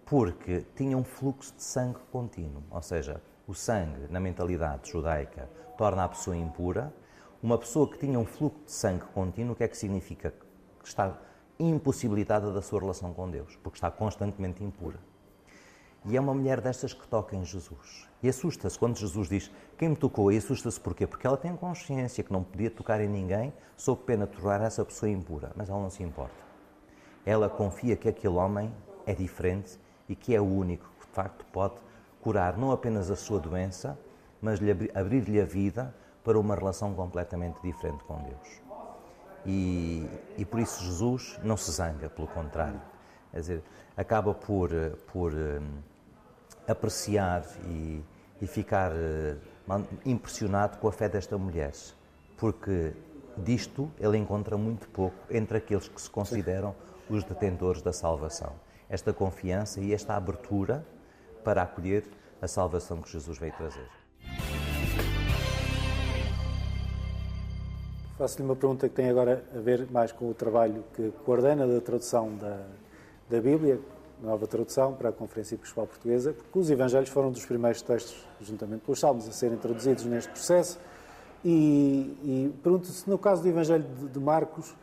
Porque 0.05 0.67
tinha 0.75 0.99
um 0.99 1.05
fluxo 1.05 1.55
de 1.55 1.63
sangue 1.63 2.01
contínuo, 2.11 2.65
ou 2.69 2.83
seja, 2.83 3.23
o 3.47 3.55
sangue, 3.55 4.09
na 4.11 4.19
mentalidade 4.19 4.91
judaica, 4.91 5.49
torna 5.79 6.03
a 6.03 6.09
pessoa 6.09 6.37
impura. 6.37 6.93
Uma 7.41 7.57
pessoa 7.57 7.89
que 7.89 7.97
tinha 7.97 8.19
um 8.19 8.27
fluxo 8.27 8.59
de 8.65 8.73
sangue 8.73 9.05
contínuo, 9.15 9.53
o 9.53 9.57
que 9.57 9.63
é 9.63 9.69
que 9.69 9.79
significa? 9.79 10.35
Que 10.81 10.89
está 10.89 11.17
impossibilitada 11.59 12.53
da 12.53 12.61
sua 12.61 12.81
relação 12.81 13.13
com 13.13 13.31
Deus, 13.31 13.57
porque 13.63 13.77
está 13.77 13.91
constantemente 13.91 14.63
impura. 14.63 14.99
E 16.05 16.17
é 16.17 16.21
uma 16.21 16.33
mulher 16.33 16.61
destas 16.61 16.93
que 16.93 17.07
toca 17.09 17.35
em 17.35 17.45
Jesus. 17.45 18.07
E 18.23 18.29
assusta-se 18.29 18.79
quando 18.79 18.97
Jesus 18.97 19.29
diz: 19.29 19.51
Quem 19.77 19.89
me 19.89 19.97
tocou? 19.97 20.31
E 20.31 20.37
assusta-se 20.37 20.79
porquê? 20.81 21.07
Porque 21.07 21.27
ela 21.27 21.37
tem 21.37 21.57
consciência 21.57 22.23
que 22.23 22.33
não 22.33 22.45
podia 22.45 22.71
tocar 22.71 23.01
em 23.01 23.09
ninguém 23.09 23.53
sob 23.77 24.03
pena 24.05 24.27
de 24.27 24.33
tornar 24.33 24.61
essa 24.63 24.85
pessoa 24.85 25.11
impura. 25.11 25.51
Mas 25.57 25.69
ela 25.69 25.81
não 25.81 25.91
se 25.91 26.05
importa. 26.05 26.47
Ela 27.25 27.49
confia 27.49 27.97
que 27.97 28.09
aquele 28.09 28.35
homem 28.35 28.73
é 29.05 29.15
diferente 29.15 29.81
e 30.09 30.15
que 30.15 30.35
é 30.35 30.41
o 30.41 30.45
único 30.45 30.89
que 31.01 31.07
de 31.07 31.13
facto 31.13 31.45
pode 31.47 31.75
curar 32.21 32.57
não 32.57 32.71
apenas 32.71 33.11
a 33.11 33.17
sua 33.17 33.41
doença, 33.41 33.99
mas 34.41 34.61
abrir-lhe 34.95 35.41
a 35.41 35.45
vida 35.45 35.93
para 36.23 36.39
uma 36.39 36.55
relação 36.55 36.95
completamente 36.95 37.61
diferente 37.63 38.05
com 38.05 38.17
Deus. 38.23 38.66
E, 39.47 40.09
e 40.37 40.45
por 40.45 40.59
isso 40.59 40.83
Jesus 40.85 41.39
não 41.43 41.57
se 41.57 41.71
zanga, 41.71 42.09
pelo 42.09 42.27
contrário. 42.27 42.81
Quer 43.31 43.41
dizer, 43.41 43.63
acaba 43.97 44.35
por, 44.35 44.71
por 45.13 45.33
um, 45.33 45.79
apreciar 46.67 47.45
e, 47.65 48.03
e 48.41 48.47
ficar 48.47 48.93
uh, 48.93 49.87
impressionado 50.05 50.79
com 50.79 50.89
a 50.89 50.93
fé 50.93 51.09
desta 51.09 51.39
mulher, 51.39 51.73
porque 52.37 52.93
disto 53.37 53.91
ele 53.99 54.19
encontra 54.19 54.57
muito 54.57 54.89
pouco 54.89 55.17
entre 55.31 55.59
aqueles 55.59 55.89
que 55.89 56.01
se 56.01 56.11
consideram 56.11 56.75
os 57.09 57.23
detentores 57.25 57.83
da 57.83 57.93
salvação. 57.93 58.53
Esta 58.89 59.13
confiança 59.13 59.81
e 59.81 59.93
esta 59.93 60.17
abertura 60.17 60.85
para 61.45 61.63
acolher 61.63 62.05
a 62.41 62.49
salvação 62.49 63.01
que 63.01 63.11
Jesus 63.11 63.39
veio 63.39 63.53
trazer. 63.53 63.89
Faço-lhe 68.19 68.45
uma 68.45 68.57
pergunta 68.57 68.89
que 68.89 68.95
tem 68.95 69.11
agora 69.11 69.45
a 69.55 69.61
ver 69.61 69.91
mais 69.91 70.11
com 70.11 70.31
o 70.31 70.33
trabalho 70.33 70.83
que 70.95 71.13
coordena 71.27 71.67
da 71.67 71.83
tradução 71.83 72.35
da, 72.35 72.63
da 73.29 73.41
Bíblia, 73.43 73.79
nova 74.23 74.47
tradução 74.47 74.95
para 74.95 75.11
a 75.11 75.13
Conferência 75.13 75.55
Episcopal 75.55 75.87
Portuguesa, 75.87 76.33
porque 76.33 76.59
os 76.59 76.71
Evangelhos 76.71 77.11
foram 77.11 77.31
dos 77.31 77.45
primeiros 77.45 77.83
textos, 77.83 78.27
juntamente 78.41 78.85
com 78.87 78.93
os 78.93 79.01
Salmos, 79.01 79.29
a 79.29 79.33
serem 79.33 79.59
traduzidos 79.59 80.07
neste 80.07 80.31
processo. 80.31 80.81
E, 81.45 82.17
e 82.25 82.55
pergunto 82.63 82.87
se 82.87 83.09
no 83.09 83.19
caso 83.19 83.43
do 83.43 83.49
Evangelho 83.49 83.85
de, 83.85 84.09
de 84.09 84.19
Marcos, 84.19 84.75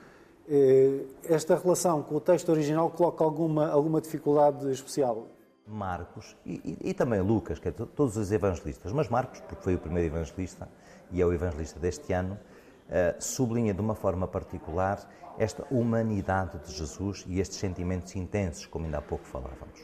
eh, 0.47 0.99
esta 1.23 1.55
relação 1.55 2.03
com 2.03 2.13
o 2.13 2.21
texto 2.21 2.49
original 2.49 2.91
coloca 2.91 3.23
alguma, 3.23 3.67
alguma 3.67 3.99
dificuldade 3.99 4.69
especial? 4.71 5.25
Marcos 5.65 6.35
e, 6.45 6.77
e, 6.83 6.89
e 6.89 6.93
também 6.93 7.19
Lucas, 7.19 7.57
que 7.57 7.69
é 7.69 7.71
todos 7.71 8.15
os 8.15 8.31
evangelistas, 8.31 8.91
mas 8.91 9.09
Marcos, 9.09 9.39
porque 9.39 9.63
foi 9.63 9.73
o 9.73 9.79
primeiro 9.79 10.13
evangelista 10.13 10.69
e 11.11 11.19
é 11.19 11.25
o 11.25 11.33
evangelista 11.33 11.79
deste 11.79 12.13
ano, 12.13 12.37
sublinha 13.19 13.73
de 13.73 13.81
uma 13.81 13.95
forma 13.95 14.27
particular 14.27 14.99
esta 15.37 15.65
humanidade 15.71 16.59
de 16.59 16.71
Jesus 16.73 17.25
e 17.27 17.39
estes 17.39 17.57
sentimentos 17.57 18.15
intensos, 18.15 18.65
como 18.65 18.85
ainda 18.85 18.99
há 18.99 19.01
pouco 19.01 19.25
falávamos. 19.25 19.81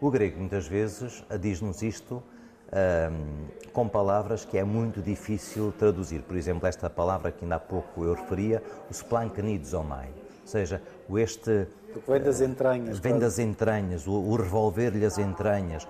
O 0.00 0.10
grego 0.10 0.38
muitas 0.38 0.66
vezes 0.66 1.22
diz-nos 1.38 1.82
isto 1.82 2.14
uh, 2.14 3.70
com 3.72 3.86
palavras 3.86 4.44
que 4.44 4.56
é 4.56 4.64
muito 4.64 5.02
difícil 5.02 5.72
traduzir. 5.78 6.22
Por 6.22 6.36
exemplo, 6.36 6.66
esta 6.66 6.88
palavra 6.88 7.30
que 7.30 7.44
ainda 7.44 7.56
há 7.56 7.60
pouco 7.60 8.04
eu 8.04 8.14
referia, 8.14 8.62
o 8.88 8.92
splankanidosomai, 8.92 10.08
ou 10.08 10.46
seja, 10.46 10.82
o 11.08 11.18
este... 11.18 11.66
Vem 12.08 12.22
das 12.22 12.40
entranhas. 12.40 12.98
Vem 12.98 13.18
das 13.18 13.38
entranhas, 13.38 14.06
o, 14.06 14.12
o 14.12 14.36
revolver-lhe 14.36 15.04
as 15.04 15.18
entranhas. 15.18 15.86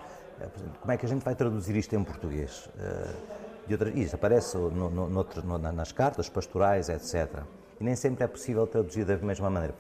Como 0.81 0.91
é 0.91 0.97
que 0.97 1.05
a 1.05 1.09
gente 1.09 1.23
vai 1.23 1.35
traduzir 1.35 1.77
isto 1.77 1.95
em 1.95 2.03
português? 2.03 2.67
Uh, 2.67 3.40
de 3.71 3.85
outras, 3.85 3.95
isso 3.97 4.17
aparece 4.17 4.57
no, 4.57 4.91
no, 4.91 5.09
no, 5.09 5.59
nas 5.59 5.93
cartas 5.93 6.29
pastorais, 6.29 6.89
etc. 6.89 7.43
E 7.81 7.85
nem 7.85 7.95
sempre 7.97 8.25
é 8.25 8.27
possível 8.27 8.67
traduzir 8.67 9.05
da 9.05 9.17
mesma 9.17 9.49
maneira. 9.49 9.75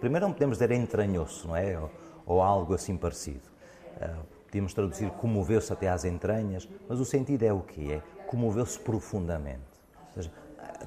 Primeiro 0.00 0.26
não 0.26 0.32
podemos 0.32 0.58
dizer 0.58 0.70
entranhou-se, 0.72 1.46
não 1.46 1.56
é? 1.56 1.78
Ou, 1.78 1.90
ou, 2.26 2.42
algo 2.42 2.74
assim 2.74 2.96
parecido. 2.96 3.48
Uh, 3.96 4.24
podíamos 4.44 4.74
traduzir 4.74 5.10
comoveu-se 5.12 5.72
até 5.72 5.88
às 5.88 6.04
entranhas, 6.04 6.68
mas 6.88 7.00
o 7.00 7.04
sentido 7.04 7.44
é 7.44 7.52
o 7.52 7.60
que 7.60 7.92
é? 7.92 8.02
Comoveu-se 8.26 8.78
profundamente. 8.78 9.62
Ou 10.08 10.14
seja, 10.14 10.32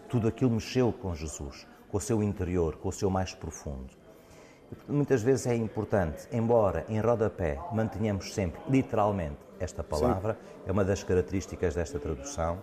tudo 0.10 0.28
aquilo 0.28 0.52
mexeu 0.52 0.92
com 0.92 1.16
Jesus, 1.16 1.66
com 1.90 1.98
o 1.98 2.02
seu 2.02 2.22
interior, 2.22 2.76
com 2.76 2.90
o 2.90 2.94
seu 2.94 3.10
mais 3.10 3.34
profundo. 3.34 3.94
E, 4.72 4.92
muitas 4.92 5.22
vezes 5.22 5.48
é 5.48 5.56
importante, 5.56 6.28
embora 6.32 6.86
em 6.90 7.00
rodapé 7.00 7.60
mantenhamos 7.72 8.34
sempre, 8.34 8.62
literalmente, 8.70 9.40
esta 9.63 9.84
palavra, 9.84 10.34
Sim. 10.34 10.62
é 10.67 10.71
uma 10.71 10.84
das 10.84 11.04
características 11.04 11.76
desta 11.76 12.00
tradução. 12.00 12.60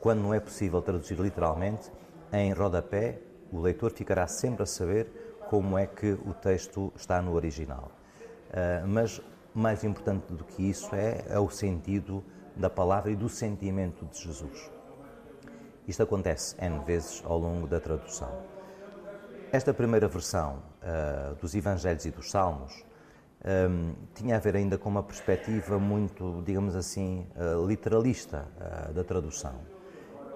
Quando 0.00 0.20
não 0.20 0.34
é 0.34 0.40
possível 0.40 0.82
traduzir 0.82 1.18
literalmente, 1.18 1.90
em 2.32 2.52
rodapé, 2.52 3.18
o 3.52 3.60
leitor 3.60 3.90
ficará 3.92 4.26
sempre 4.26 4.62
a 4.62 4.66
saber 4.66 5.36
como 5.48 5.76
é 5.76 5.86
que 5.86 6.12
o 6.12 6.32
texto 6.34 6.92
está 6.96 7.20
no 7.20 7.34
original. 7.34 7.90
Uh, 8.50 8.86
mas 8.86 9.20
mais 9.54 9.82
importante 9.84 10.32
do 10.32 10.44
que 10.44 10.68
isso 10.68 10.94
é, 10.94 11.24
é, 11.28 11.38
o 11.38 11.50
sentido 11.50 12.24
da 12.54 12.70
palavra 12.70 13.10
e 13.10 13.16
do 13.16 13.28
sentimento 13.28 14.06
de 14.06 14.22
Jesus. 14.22 14.70
Isto 15.88 16.04
acontece 16.04 16.54
N 16.60 16.84
vezes 16.84 17.22
ao 17.24 17.38
longo 17.38 17.66
da 17.66 17.80
tradução. 17.80 18.30
Esta 19.50 19.74
primeira 19.74 20.06
versão 20.06 20.62
uh, 20.82 21.34
dos 21.36 21.54
Evangelhos 21.54 22.04
e 22.04 22.10
dos 22.10 22.30
Salmos 22.30 22.84
um, 23.44 23.94
tinha 24.14 24.36
a 24.36 24.38
ver 24.38 24.56
ainda 24.56 24.76
com 24.76 24.88
uma 24.88 25.02
perspectiva 25.02 25.78
muito, 25.78 26.42
digamos 26.44 26.76
assim, 26.76 27.26
uh, 27.36 27.66
literalista 27.66 28.46
uh, 28.56 28.92
da 28.92 29.02
tradução. 29.02 29.54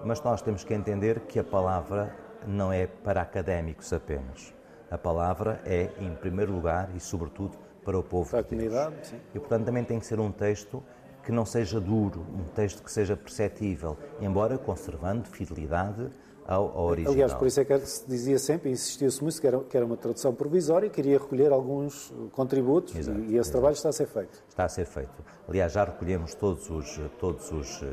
Mas 0.03 0.21
nós 0.21 0.41
temos 0.41 0.63
que 0.63 0.73
entender 0.73 1.21
que 1.21 1.39
a 1.39 1.43
palavra 1.43 2.15
não 2.47 2.71
é 2.71 2.87
para 2.87 3.21
académicos 3.21 3.91
apenas. 3.91 4.53
A 4.89 4.97
palavra 4.97 5.61
é, 5.65 5.89
em 5.99 6.13
primeiro 6.15 6.53
lugar 6.53 6.89
e, 6.95 6.99
sobretudo, 6.99 7.57
para 7.83 7.97
o 7.97 8.03
povo 8.03 8.29
para 8.29 8.43
de 8.43 8.55
Deus. 8.55 8.93
Sim. 9.03 9.19
E, 9.33 9.39
portanto, 9.39 9.65
também 9.65 9.83
tem 9.83 9.99
que 9.99 10.05
ser 10.05 10.19
um 10.19 10.31
texto 10.31 10.83
que 11.23 11.31
não 11.31 11.45
seja 11.45 11.79
duro, 11.79 12.25
um 12.33 12.43
texto 12.53 12.83
que 12.83 12.91
seja 12.91 13.17
perceptível, 13.17 13.97
embora 14.21 14.57
conservando 14.59 15.27
fidelidade 15.27 16.11
ao, 16.47 16.77
ao 16.77 16.85
original. 16.85 17.13
Aliás, 17.13 17.33
por 17.33 17.47
isso 17.47 17.59
é 17.59 17.65
que 17.65 17.79
se 17.79 18.07
dizia 18.07 18.37
sempre, 18.37 18.69
e 18.69 18.73
insistia-se 18.73 19.21
muito, 19.21 19.39
que 19.39 19.47
era, 19.47 19.59
que 19.59 19.75
era 19.75 19.85
uma 19.85 19.97
tradução 19.97 20.33
provisória 20.33 20.87
e 20.87 20.89
queria 20.89 21.17
recolher 21.17 21.51
alguns 21.51 22.13
contributos 22.31 22.95
exato, 22.95 23.19
e 23.19 23.23
esse 23.23 23.35
exato. 23.35 23.51
trabalho 23.51 23.73
está 23.73 23.89
a 23.89 23.93
ser 23.93 24.07
feito. 24.07 24.43
Está 24.47 24.65
a 24.65 24.69
ser 24.69 24.85
feito. 24.85 25.23
Aliás, 25.47 25.73
já 25.73 25.83
recolhemos 25.83 26.33
todos 26.35 26.69
os, 26.69 26.99
todos 27.19 27.51
os, 27.51 27.83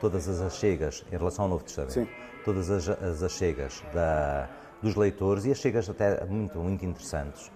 todas 0.00 0.28
as 0.28 0.40
achegas 0.40 1.04
em 1.12 1.16
relação 1.16 1.44
ao 1.44 1.50
Novo 1.50 1.64
Testamento. 1.64 1.92
Sim. 1.92 2.08
Todas 2.44 2.70
as, 2.70 2.88
as 2.88 3.22
achegas 3.22 3.82
da, 3.94 4.48
dos 4.82 4.96
leitores 4.96 5.44
e 5.44 5.52
achegas 5.52 5.88
até 5.88 6.24
muito, 6.24 6.58
muito 6.58 6.84
interessantes. 6.84 7.50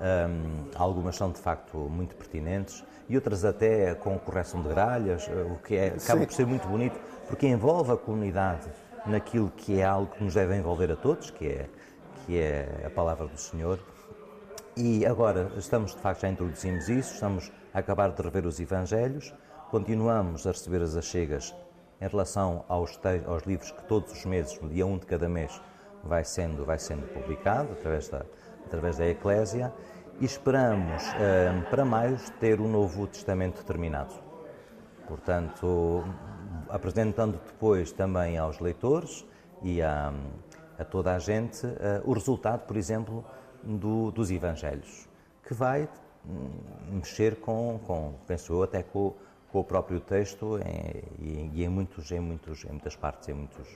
Um, 0.00 0.68
algumas 0.74 1.14
são 1.14 1.30
de 1.30 1.38
facto 1.38 1.76
muito 1.76 2.16
pertinentes 2.16 2.82
e 3.08 3.14
outras 3.14 3.44
até 3.44 3.94
com 3.94 4.18
correção 4.18 4.60
de 4.60 4.68
gralhas, 4.68 5.28
o 5.28 5.62
que 5.62 5.76
é, 5.76 5.88
acaba 5.88 6.20
Sim. 6.20 6.26
por 6.26 6.32
ser 6.32 6.46
muito 6.46 6.66
bonito, 6.66 6.98
porque 7.28 7.46
envolve 7.46 7.92
a 7.92 7.96
comunidade 7.96 8.68
naquilo 9.06 9.50
que 9.50 9.80
é 9.80 9.84
algo 9.84 10.12
que 10.12 10.22
nos 10.22 10.34
deve 10.34 10.56
envolver 10.56 10.90
a 10.90 10.96
todos, 10.96 11.30
que 11.30 11.46
é, 11.46 11.68
que 12.24 12.38
é 12.38 12.84
a 12.86 12.90
palavra 12.90 13.26
do 13.26 13.38
Senhor. 13.38 13.78
E 14.76 15.04
agora 15.04 15.50
estamos, 15.56 15.94
de 15.94 16.00
facto, 16.00 16.22
já 16.22 16.28
introduzimos 16.28 16.88
isso, 16.88 17.14
estamos 17.14 17.52
a 17.74 17.78
acabar 17.78 18.10
de 18.10 18.22
rever 18.22 18.46
os 18.46 18.58
Evangelhos, 18.58 19.34
continuamos 19.70 20.46
a 20.46 20.50
receber 20.50 20.82
as 20.82 20.96
achegas 20.96 21.54
em 22.00 22.08
relação 22.08 22.64
aos, 22.68 22.98
aos 23.26 23.42
livros 23.44 23.70
que 23.70 23.84
todos 23.84 24.12
os 24.12 24.24
meses, 24.24 24.58
no 24.60 24.68
dia 24.68 24.86
1 24.86 24.98
de 24.98 25.06
cada 25.06 25.28
mês, 25.28 25.60
vai 26.02 26.24
sendo, 26.24 26.64
vai 26.64 26.78
sendo 26.78 27.06
publicado 27.12 27.72
através 27.72 28.08
da, 28.08 28.24
através 28.64 28.98
da 28.98 29.06
Eclésia 29.06 29.72
e 30.20 30.24
esperamos, 30.24 31.02
eh, 31.18 31.62
para 31.70 31.84
maio, 31.84 32.18
ter 32.40 32.60
o 32.60 32.68
Novo 32.68 33.06
Testamento 33.06 33.64
terminado. 33.64 34.14
Portanto, 35.06 36.04
apresentando 36.68 37.38
depois 37.46 37.92
também 37.92 38.38
aos 38.38 38.58
leitores 38.58 39.24
e 39.62 39.80
a, 39.82 40.12
a 40.78 40.84
toda 40.84 41.14
a 41.14 41.18
gente 41.18 41.66
uh, 41.66 41.70
o 42.04 42.12
resultado, 42.12 42.66
por 42.66 42.76
exemplo, 42.76 43.24
do, 43.62 44.10
dos 44.10 44.30
Evangelhos, 44.30 45.08
que 45.46 45.54
vai 45.54 45.88
hum, 46.26 46.50
mexer 46.92 47.36
com, 47.36 47.80
com, 47.86 48.14
penso 48.26 48.52
eu, 48.52 48.62
até 48.62 48.82
com, 48.82 49.14
com 49.50 49.60
o 49.60 49.64
próprio 49.64 50.00
texto 50.00 50.58
em, 50.58 51.50
e, 51.54 51.64
em, 51.64 51.68
muitos, 51.68 52.10
em, 52.10 52.20
muitos, 52.20 52.64
em 52.64 52.70
muitas 52.70 52.96
partes, 52.96 53.28
em, 53.28 53.34
muitos, 53.34 53.68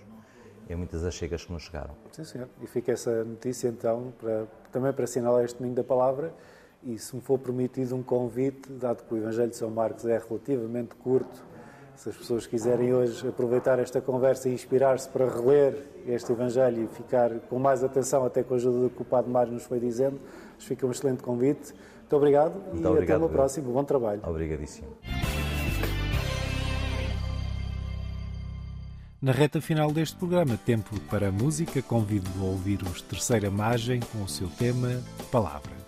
em 0.69 0.75
muitas 0.75 1.05
achegas 1.05 1.45
que 1.45 1.53
nos 1.53 1.63
chegaram. 1.63 1.95
Sim, 2.13 2.25
senhor. 2.25 2.49
E 2.61 2.67
fica 2.67 2.93
essa 2.93 3.25
notícia 3.25 3.69
então 3.69 4.13
para, 4.19 4.47
também 4.73 4.93
para 4.93 5.05
assinalar 5.05 5.45
este 5.45 5.59
domingo 5.59 5.77
da 5.77 5.85
palavra 5.85 6.33
e 6.83 6.99
se 6.99 7.15
me 7.15 7.23
for 7.23 7.39
permitido 7.39 7.97
um 7.97 8.03
convite, 8.03 8.71
dado 8.73 9.03
que 9.03 9.15
o 9.15 9.17
Evangelho 9.17 9.51
de 9.51 9.57
São 9.57 9.71
Marcos 9.71 10.05
é 10.07 10.19
relativamente 10.19 10.95
curto, 10.97 11.45
se 11.97 12.11
as 12.11 12.17
pessoas 12.17 12.47
quiserem 12.47 12.95
hoje 12.95 13.27
aproveitar 13.27 13.79
esta 13.79 14.01
conversa 14.01 14.49
e 14.49 14.53
inspirar-se 14.53 15.09
para 15.09 15.29
reler 15.29 15.83
este 16.07 16.31
Evangelho 16.31 16.85
e 16.85 16.87
ficar 16.89 17.31
com 17.49 17.59
mais 17.59 17.83
atenção, 17.83 18.25
até 18.25 18.43
com 18.43 18.55
a 18.55 18.57
ajuda 18.57 18.81
do 18.81 18.91
que 18.91 19.03
o 19.03 19.05
Padre 19.05 19.31
Mário 19.31 19.53
nos 19.53 19.65
foi 19.65 19.81
dizendo, 19.81 20.21
acho 20.57 20.59
que 20.59 20.67
fica 20.67 20.87
um 20.87 20.91
excelente 20.91 21.23
convite. 21.23 21.73
Muito 22.01 22.17
obrigado 22.17 22.55
Muito 22.73 22.85
e 22.85 22.87
obrigado, 22.87 23.17
até 23.17 23.25
uma 23.25 23.29
próxima. 23.29 23.71
Bom 23.71 23.83
trabalho. 23.85 24.21
Obrigadíssimo. 24.25 24.89
Na 29.21 29.33
reta 29.33 29.61
final 29.61 29.91
deste 29.91 30.17
programa, 30.17 30.57
tempo 30.57 31.01
para 31.11 31.29
a 31.29 31.33
música, 31.33 31.83
convido 31.83 32.31
a 32.39 32.45
ouvir 32.45 32.83
os 32.83 33.01
Terceira 33.01 33.51
Margem 33.51 34.01
com 34.13 34.23
o 34.23 34.29
seu 34.29 34.49
tema 34.49 35.03
Palavra. 35.33 35.86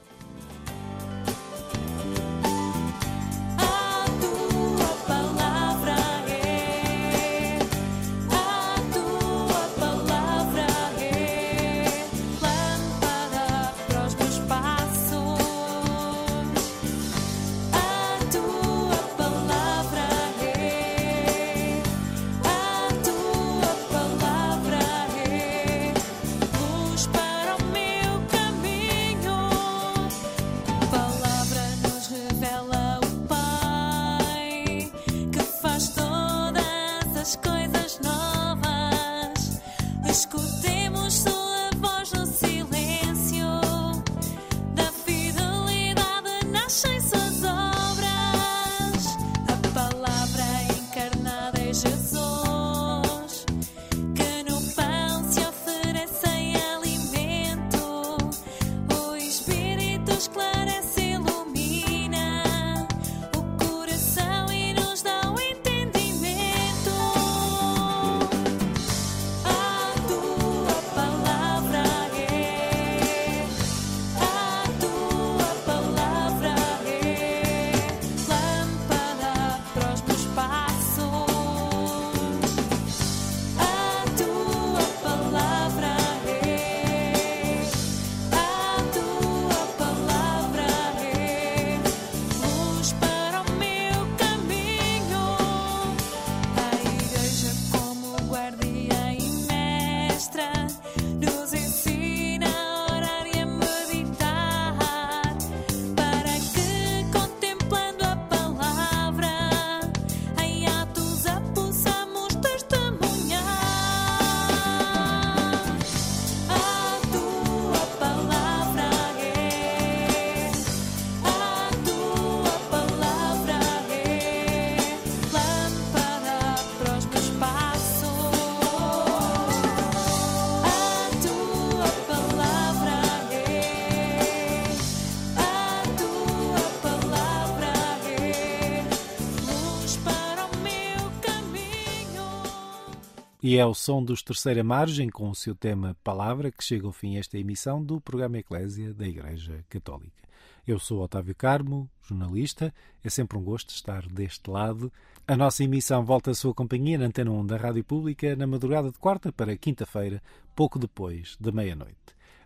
E 143.48 143.56
é 143.56 143.64
o 143.64 143.72
som 143.72 144.04
dos 144.04 144.22
Terceira 144.22 144.62
Margem, 144.62 145.08
com 145.08 145.30
o 145.30 145.34
seu 145.34 145.54
tema 145.54 145.96
Palavra, 146.04 146.52
que 146.52 146.62
chega 146.62 146.86
ao 146.86 146.92
fim 146.92 147.16
esta 147.16 147.38
emissão 147.38 147.82
do 147.82 147.98
programa 147.98 148.36
Eclésia 148.36 148.92
da 148.92 149.08
Igreja 149.08 149.64
Católica. 149.70 150.28
Eu 150.66 150.78
sou 150.78 151.00
Otávio 151.00 151.34
Carmo, 151.34 151.88
jornalista. 152.02 152.74
É 153.02 153.08
sempre 153.08 153.38
um 153.38 153.42
gosto 153.42 153.70
estar 153.70 154.06
deste 154.06 154.50
lado. 154.50 154.92
A 155.26 155.34
nossa 155.34 155.64
emissão 155.64 156.04
volta 156.04 156.32
à 156.32 156.34
sua 156.34 156.52
companhia 156.52 156.98
na 156.98 157.06
Antena 157.06 157.30
1 157.30 157.46
da 157.46 157.56
Rádio 157.56 157.84
Pública 157.84 158.36
na 158.36 158.46
madrugada 158.46 158.90
de 158.90 158.98
quarta 158.98 159.32
para 159.32 159.56
quinta-feira, 159.56 160.22
pouco 160.54 160.78
depois 160.78 161.34
da 161.40 161.50
meia-noite. 161.50 161.96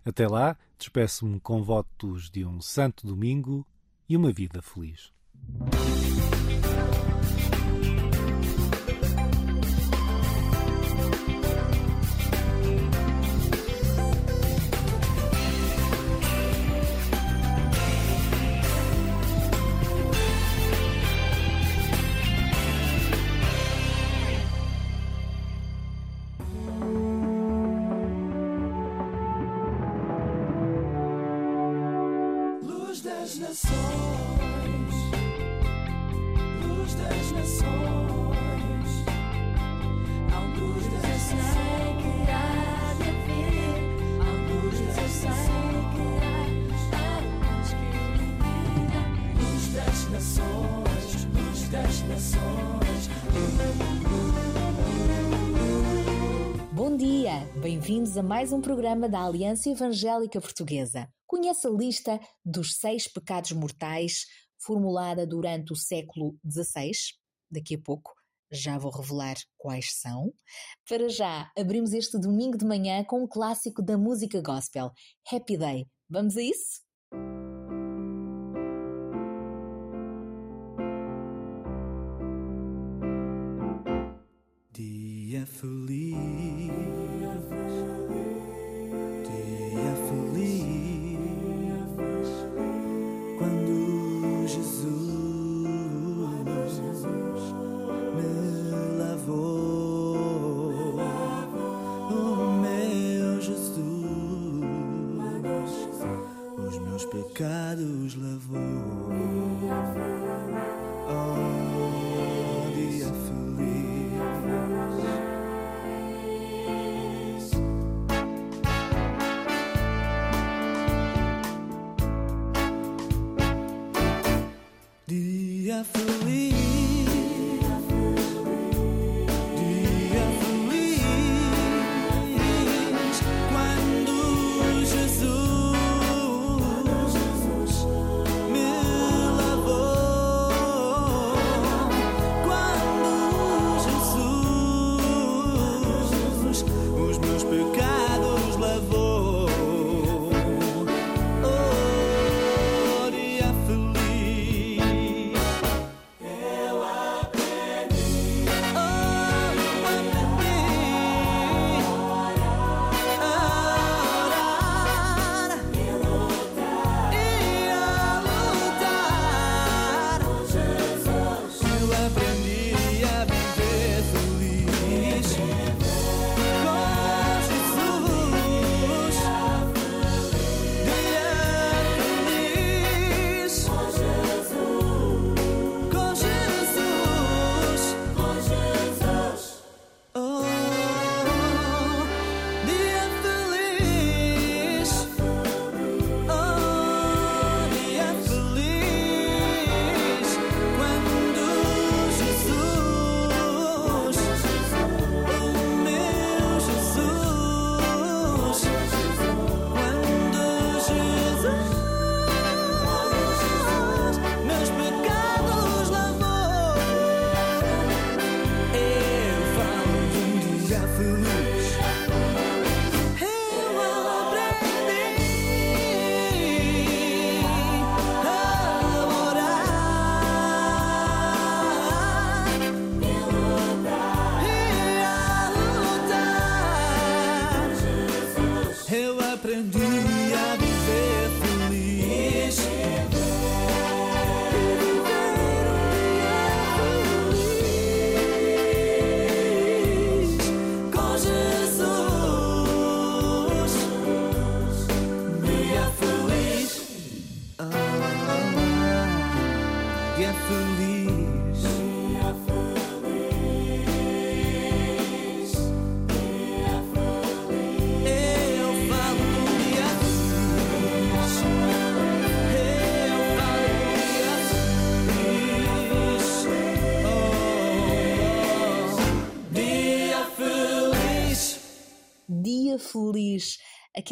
Até 0.05 0.25
lá, 0.25 0.57
despeço-me 0.79 1.37
com 1.41 1.61
votos 1.61 2.29
de 2.29 2.45
um 2.45 2.61
santo 2.61 3.05
domingo 3.05 3.67
e 4.07 4.15
uma 4.15 4.31
vida 4.31 4.61
feliz. 4.61 5.11
Bem-vindos 58.13 58.17
a 58.17 58.23
mais 58.23 58.53
um 58.53 58.61
programa 58.61 59.09
da 59.09 59.25
Aliança 59.25 59.69
Evangélica 59.69 60.39
Portuguesa. 60.39 61.07
Conheça 61.25 61.67
a 61.67 61.71
lista 61.71 62.19
dos 62.45 62.75
seis 62.75 63.07
pecados 63.07 63.51
mortais 63.53 64.25
formulada 64.59 65.25
durante 65.25 65.73
o 65.73 65.75
século 65.75 66.37
XVI. 66.47 66.91
Daqui 67.49 67.75
a 67.75 67.81
pouco 67.81 68.13
já 68.51 68.77
vou 68.77 68.91
revelar 68.91 69.35
quais 69.57 69.99
são. 69.99 70.31
Para 70.87 71.09
já, 71.09 71.51
abrimos 71.57 71.91
este 71.93 72.19
domingo 72.19 72.57
de 72.57 72.65
manhã 72.65 73.03
com 73.03 73.23
um 73.23 73.27
clássico 73.27 73.81
da 73.81 73.97
música 73.97 74.41
gospel, 74.41 74.91
Happy 75.31 75.57
Day. 75.57 75.87
Vamos 76.07 76.37
a 76.37 76.41
isso? 76.41 76.82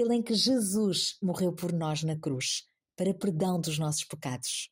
Aquele 0.01 0.15
em 0.15 0.23
que 0.23 0.33
Jesus 0.33 1.15
morreu 1.21 1.53
por 1.53 1.71
nós 1.71 2.01
na 2.01 2.17
cruz, 2.17 2.63
para 2.97 3.13
perdão 3.13 3.61
dos 3.61 3.77
nossos 3.77 4.03
pecados. 4.03 4.69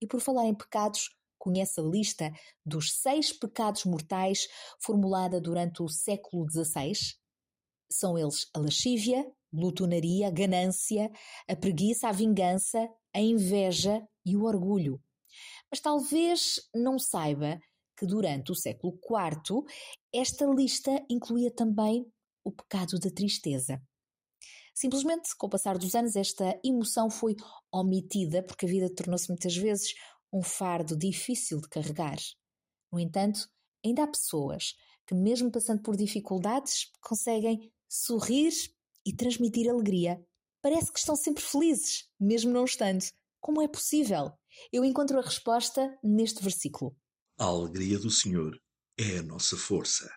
E 0.00 0.06
por 0.08 0.20
falar 0.20 0.46
em 0.46 0.54
pecados, 0.54 1.08
conhece 1.38 1.80
a 1.80 1.84
lista 1.84 2.32
dos 2.66 2.92
seis 2.94 3.32
pecados 3.32 3.84
mortais 3.84 4.48
formulada 4.82 5.40
durante 5.40 5.82
o 5.82 5.88
século 5.88 6.46
XVI? 6.50 6.92
São 7.90 8.18
eles 8.18 8.48
a 8.52 8.58
lascívia, 8.58 9.24
glutonaria, 9.52 10.26
a 10.26 10.30
ganância, 10.30 11.08
a 11.48 11.54
preguiça, 11.54 12.08
a 12.08 12.12
vingança, 12.12 12.88
a 13.14 13.20
inveja 13.20 14.04
e 14.26 14.36
o 14.36 14.44
orgulho. 14.44 15.00
Mas 15.70 15.80
talvez 15.80 16.56
não 16.74 16.98
saiba 16.98 17.60
que 17.96 18.04
durante 18.04 18.50
o 18.50 18.56
século 18.56 18.98
IV 18.98 19.64
esta 20.12 20.44
lista 20.46 20.90
incluía 21.08 21.54
também 21.54 22.04
o 22.44 22.50
pecado 22.50 22.98
da 22.98 23.10
tristeza. 23.10 23.80
Simplesmente, 24.74 25.36
com 25.36 25.46
o 25.46 25.50
passar 25.50 25.76
dos 25.76 25.94
anos, 25.94 26.16
esta 26.16 26.58
emoção 26.64 27.10
foi 27.10 27.36
omitida 27.70 28.42
porque 28.42 28.66
a 28.66 28.68
vida 28.68 28.94
tornou-se 28.94 29.28
muitas 29.28 29.54
vezes 29.56 29.94
um 30.32 30.42
fardo 30.42 30.96
difícil 30.96 31.60
de 31.60 31.68
carregar. 31.68 32.16
No 32.90 32.98
entanto, 32.98 33.48
ainda 33.84 34.04
há 34.04 34.06
pessoas 34.06 34.74
que, 35.06 35.14
mesmo 35.14 35.50
passando 35.50 35.82
por 35.82 35.96
dificuldades, 35.96 36.90
conseguem 37.00 37.70
sorrir 37.88 38.52
e 39.04 39.14
transmitir 39.14 39.68
alegria. 39.68 40.24
Parece 40.62 40.92
que 40.92 40.98
estão 40.98 41.16
sempre 41.16 41.42
felizes, 41.42 42.08
mesmo 42.18 42.50
não 42.50 42.64
estando. 42.64 43.04
Como 43.40 43.60
é 43.60 43.68
possível? 43.68 44.32
Eu 44.72 44.84
encontro 44.84 45.18
a 45.18 45.22
resposta 45.22 45.98
neste 46.02 46.42
versículo. 46.42 46.96
A 47.38 47.44
alegria 47.44 47.98
do 47.98 48.10
Senhor 48.10 48.56
é 48.98 49.18
a 49.18 49.22
nossa 49.22 49.56
força. 49.56 50.08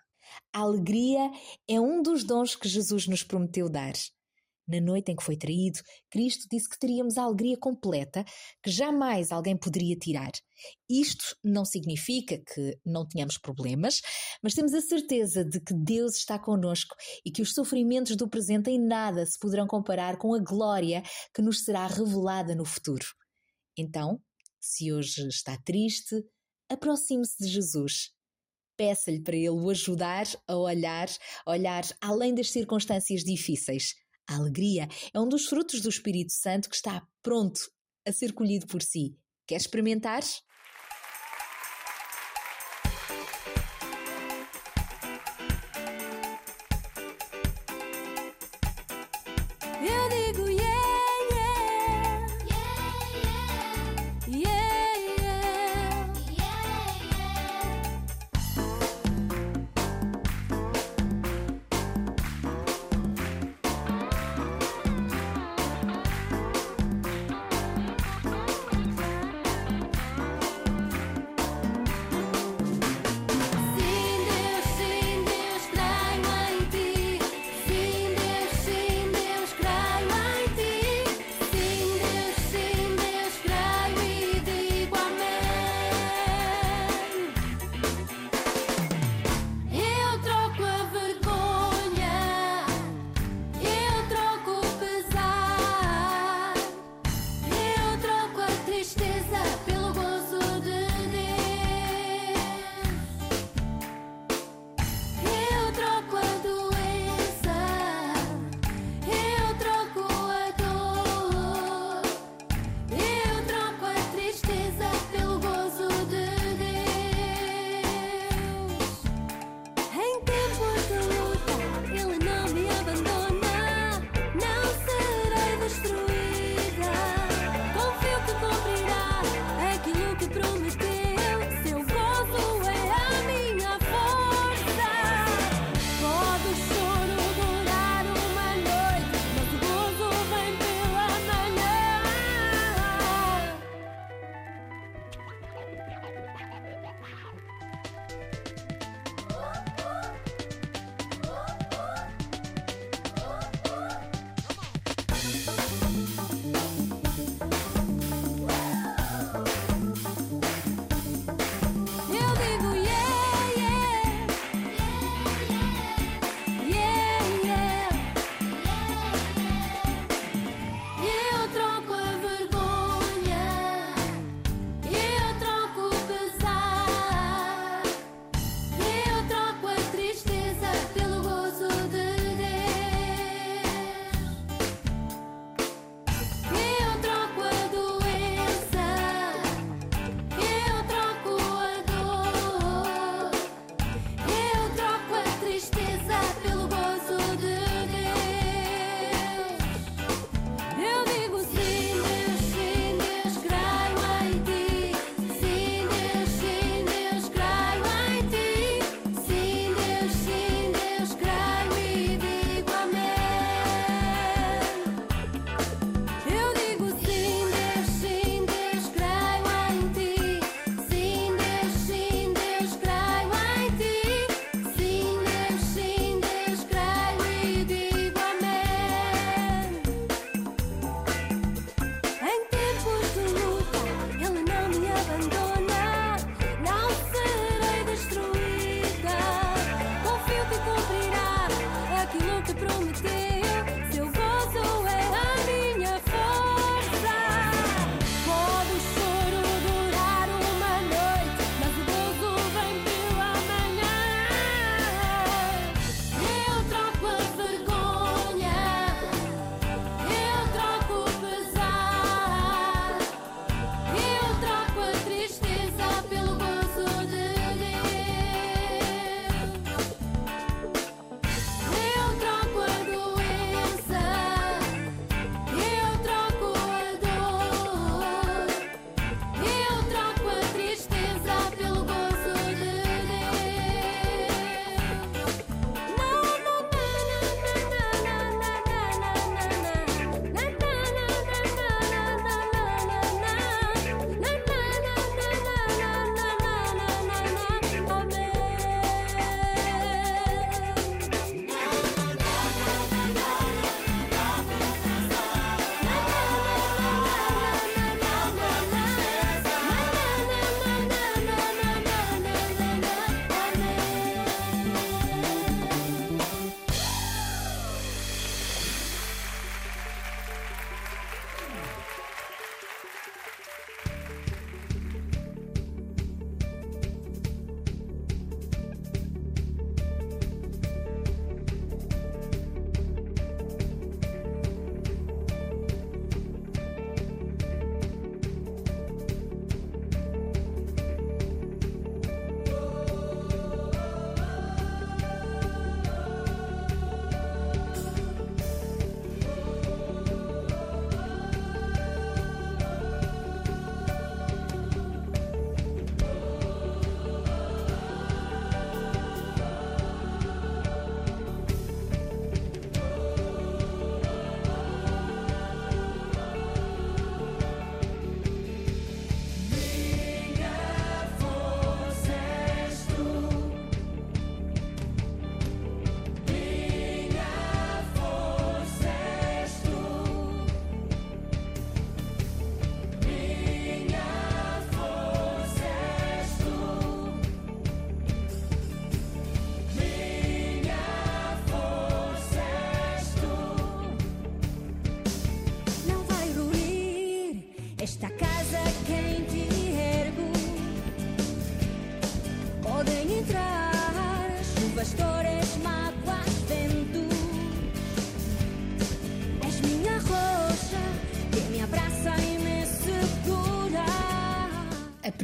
A 0.54 0.60
alegria 0.60 1.32
é 1.68 1.80
um 1.80 2.02
dos 2.02 2.24
dons 2.24 2.56
que 2.56 2.68
Jesus 2.68 3.08
nos 3.08 3.24
prometeu 3.24 3.70
dar. 3.70 3.94
Na 4.68 4.82
noite 4.82 5.12
em 5.12 5.16
que 5.16 5.24
foi 5.24 5.38
traído, 5.38 5.80
Cristo 6.10 6.48
disse 6.52 6.68
que 6.68 6.80
teríamos 6.80 7.18
a 7.18 7.24
alegria 7.24 7.56
completa 7.56 8.26
que 8.64 8.72
jamais 8.72 9.32
alguém 9.32 9.56
poderia 9.56 9.96
tirar. 9.96 10.32
Isto 10.90 11.36
não 11.44 11.64
significa 11.64 12.40
que 12.40 12.80
não 12.84 13.08
tenhamos 13.08 13.38
problemas, 13.38 14.02
mas 14.42 14.56
temos 14.56 14.74
a 14.74 14.82
certeza 14.82 15.46
de 15.46 15.60
que 15.60 15.74
Deus 15.74 16.16
está 16.16 16.40
conosco 16.40 16.96
e 17.24 17.32
que 17.32 17.44
os 17.44 17.54
sofrimentos 17.54 18.16
do 18.16 18.28
presente 18.28 18.72
em 18.72 18.80
nada 18.80 19.24
se 19.26 19.38
poderão 19.38 19.68
comparar 19.68 20.18
com 20.18 20.34
a 20.34 20.40
glória 20.40 21.04
que 21.34 21.44
nos 21.44 21.64
será 21.64 21.86
revelada 21.86 22.56
no 22.56 22.66
futuro. 22.66 23.06
Então, 23.78 24.20
se 24.60 24.92
hoje 24.92 25.28
está 25.28 25.56
triste, 25.64 26.24
aproxime-se 26.68 27.38
de 27.38 27.52
Jesus. 27.52 28.10
Peça-lhe 28.76 29.22
para 29.22 29.36
ele 29.36 29.50
o 29.50 29.70
ajudar 29.70 30.26
a 30.48 30.58
olhar, 30.58 31.08
a 31.46 31.52
olhar 31.52 31.84
além 32.02 32.34
das 32.34 32.50
circunstâncias 32.50 33.24
difíceis 33.24 33.94
a 34.28 34.36
alegria 34.36 34.88
é 35.14 35.20
um 35.20 35.28
dos 35.28 35.46
frutos 35.48 35.82
do 35.82 35.90
Espírito 35.90 36.34
Santo 36.34 36.70
que 36.70 36.76
está 36.76 37.06
pronto 37.22 37.72
a 38.06 38.12
ser 38.12 38.34
colhido 38.34 38.68
por 38.68 38.82
si. 38.82 39.18
Quer 39.48 39.58
experimentar? 39.58 40.24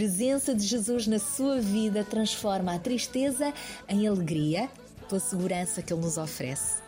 Presença 0.02 0.56
de 0.56 0.66
Jesus 0.66 1.06
na 1.06 1.20
sua 1.20 1.62
vida 1.62 2.04
transforma 2.04 2.74
a 2.74 2.80
tristeza 2.80 3.54
em 3.88 4.08
alegria 4.08 4.68
pela 5.08 5.22
segurança 5.22 5.84
que 5.84 5.94
ele 5.94 6.02
nos 6.02 6.18
oferece. 6.18 6.82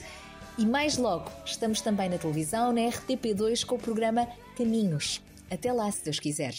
E 0.58 0.66
mais 0.66 0.97
logo, 0.97 1.32
estamos 1.45 1.82
também 1.82 2.10
na 2.10 2.18
televisão, 2.18 2.72
na 2.72 2.82
RTP2, 2.82 3.66
com 3.66 3.76
o 3.76 3.80
programa 3.80 4.28
Caminhos. 4.56 5.20
Até 5.49 5.74
lá, 5.74 5.91
se 5.91 6.04
Deus 6.04 6.20
quiser. 6.20 6.54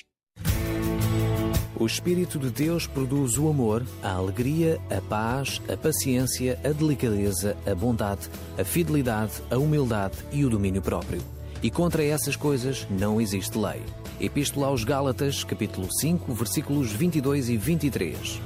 O 1.78 1.86
Espírito 1.86 2.38
de 2.38 2.50
Deus 2.50 2.86
produz 2.86 3.36
o 3.36 3.48
amor, 3.48 3.84
a 4.02 4.12
alegria, 4.12 4.80
a 4.90 5.00
paz, 5.00 5.60
a 5.72 5.76
paciência, 5.76 6.58
a 6.64 6.68
delicadeza, 6.68 7.56
a 7.66 7.74
bondade, 7.74 8.28
a 8.58 8.64
fidelidade, 8.64 9.34
a 9.50 9.58
humildade 9.58 10.16
e 10.32 10.44
o 10.44 10.50
domínio 10.50 10.82
próprio. 10.82 11.22
E 11.62 11.70
contra 11.70 12.04
essas 12.04 12.36
coisas 12.36 12.86
não 12.90 13.20
existe 13.20 13.58
lei. 13.58 13.82
Epístola 14.20 14.68
aos 14.68 14.84
Gálatas, 14.84 15.44
capítulo 15.44 15.88
5, 16.00 16.32
versículos 16.32 16.92
22 16.92 17.48
e 17.48 17.56
23. 17.56 18.40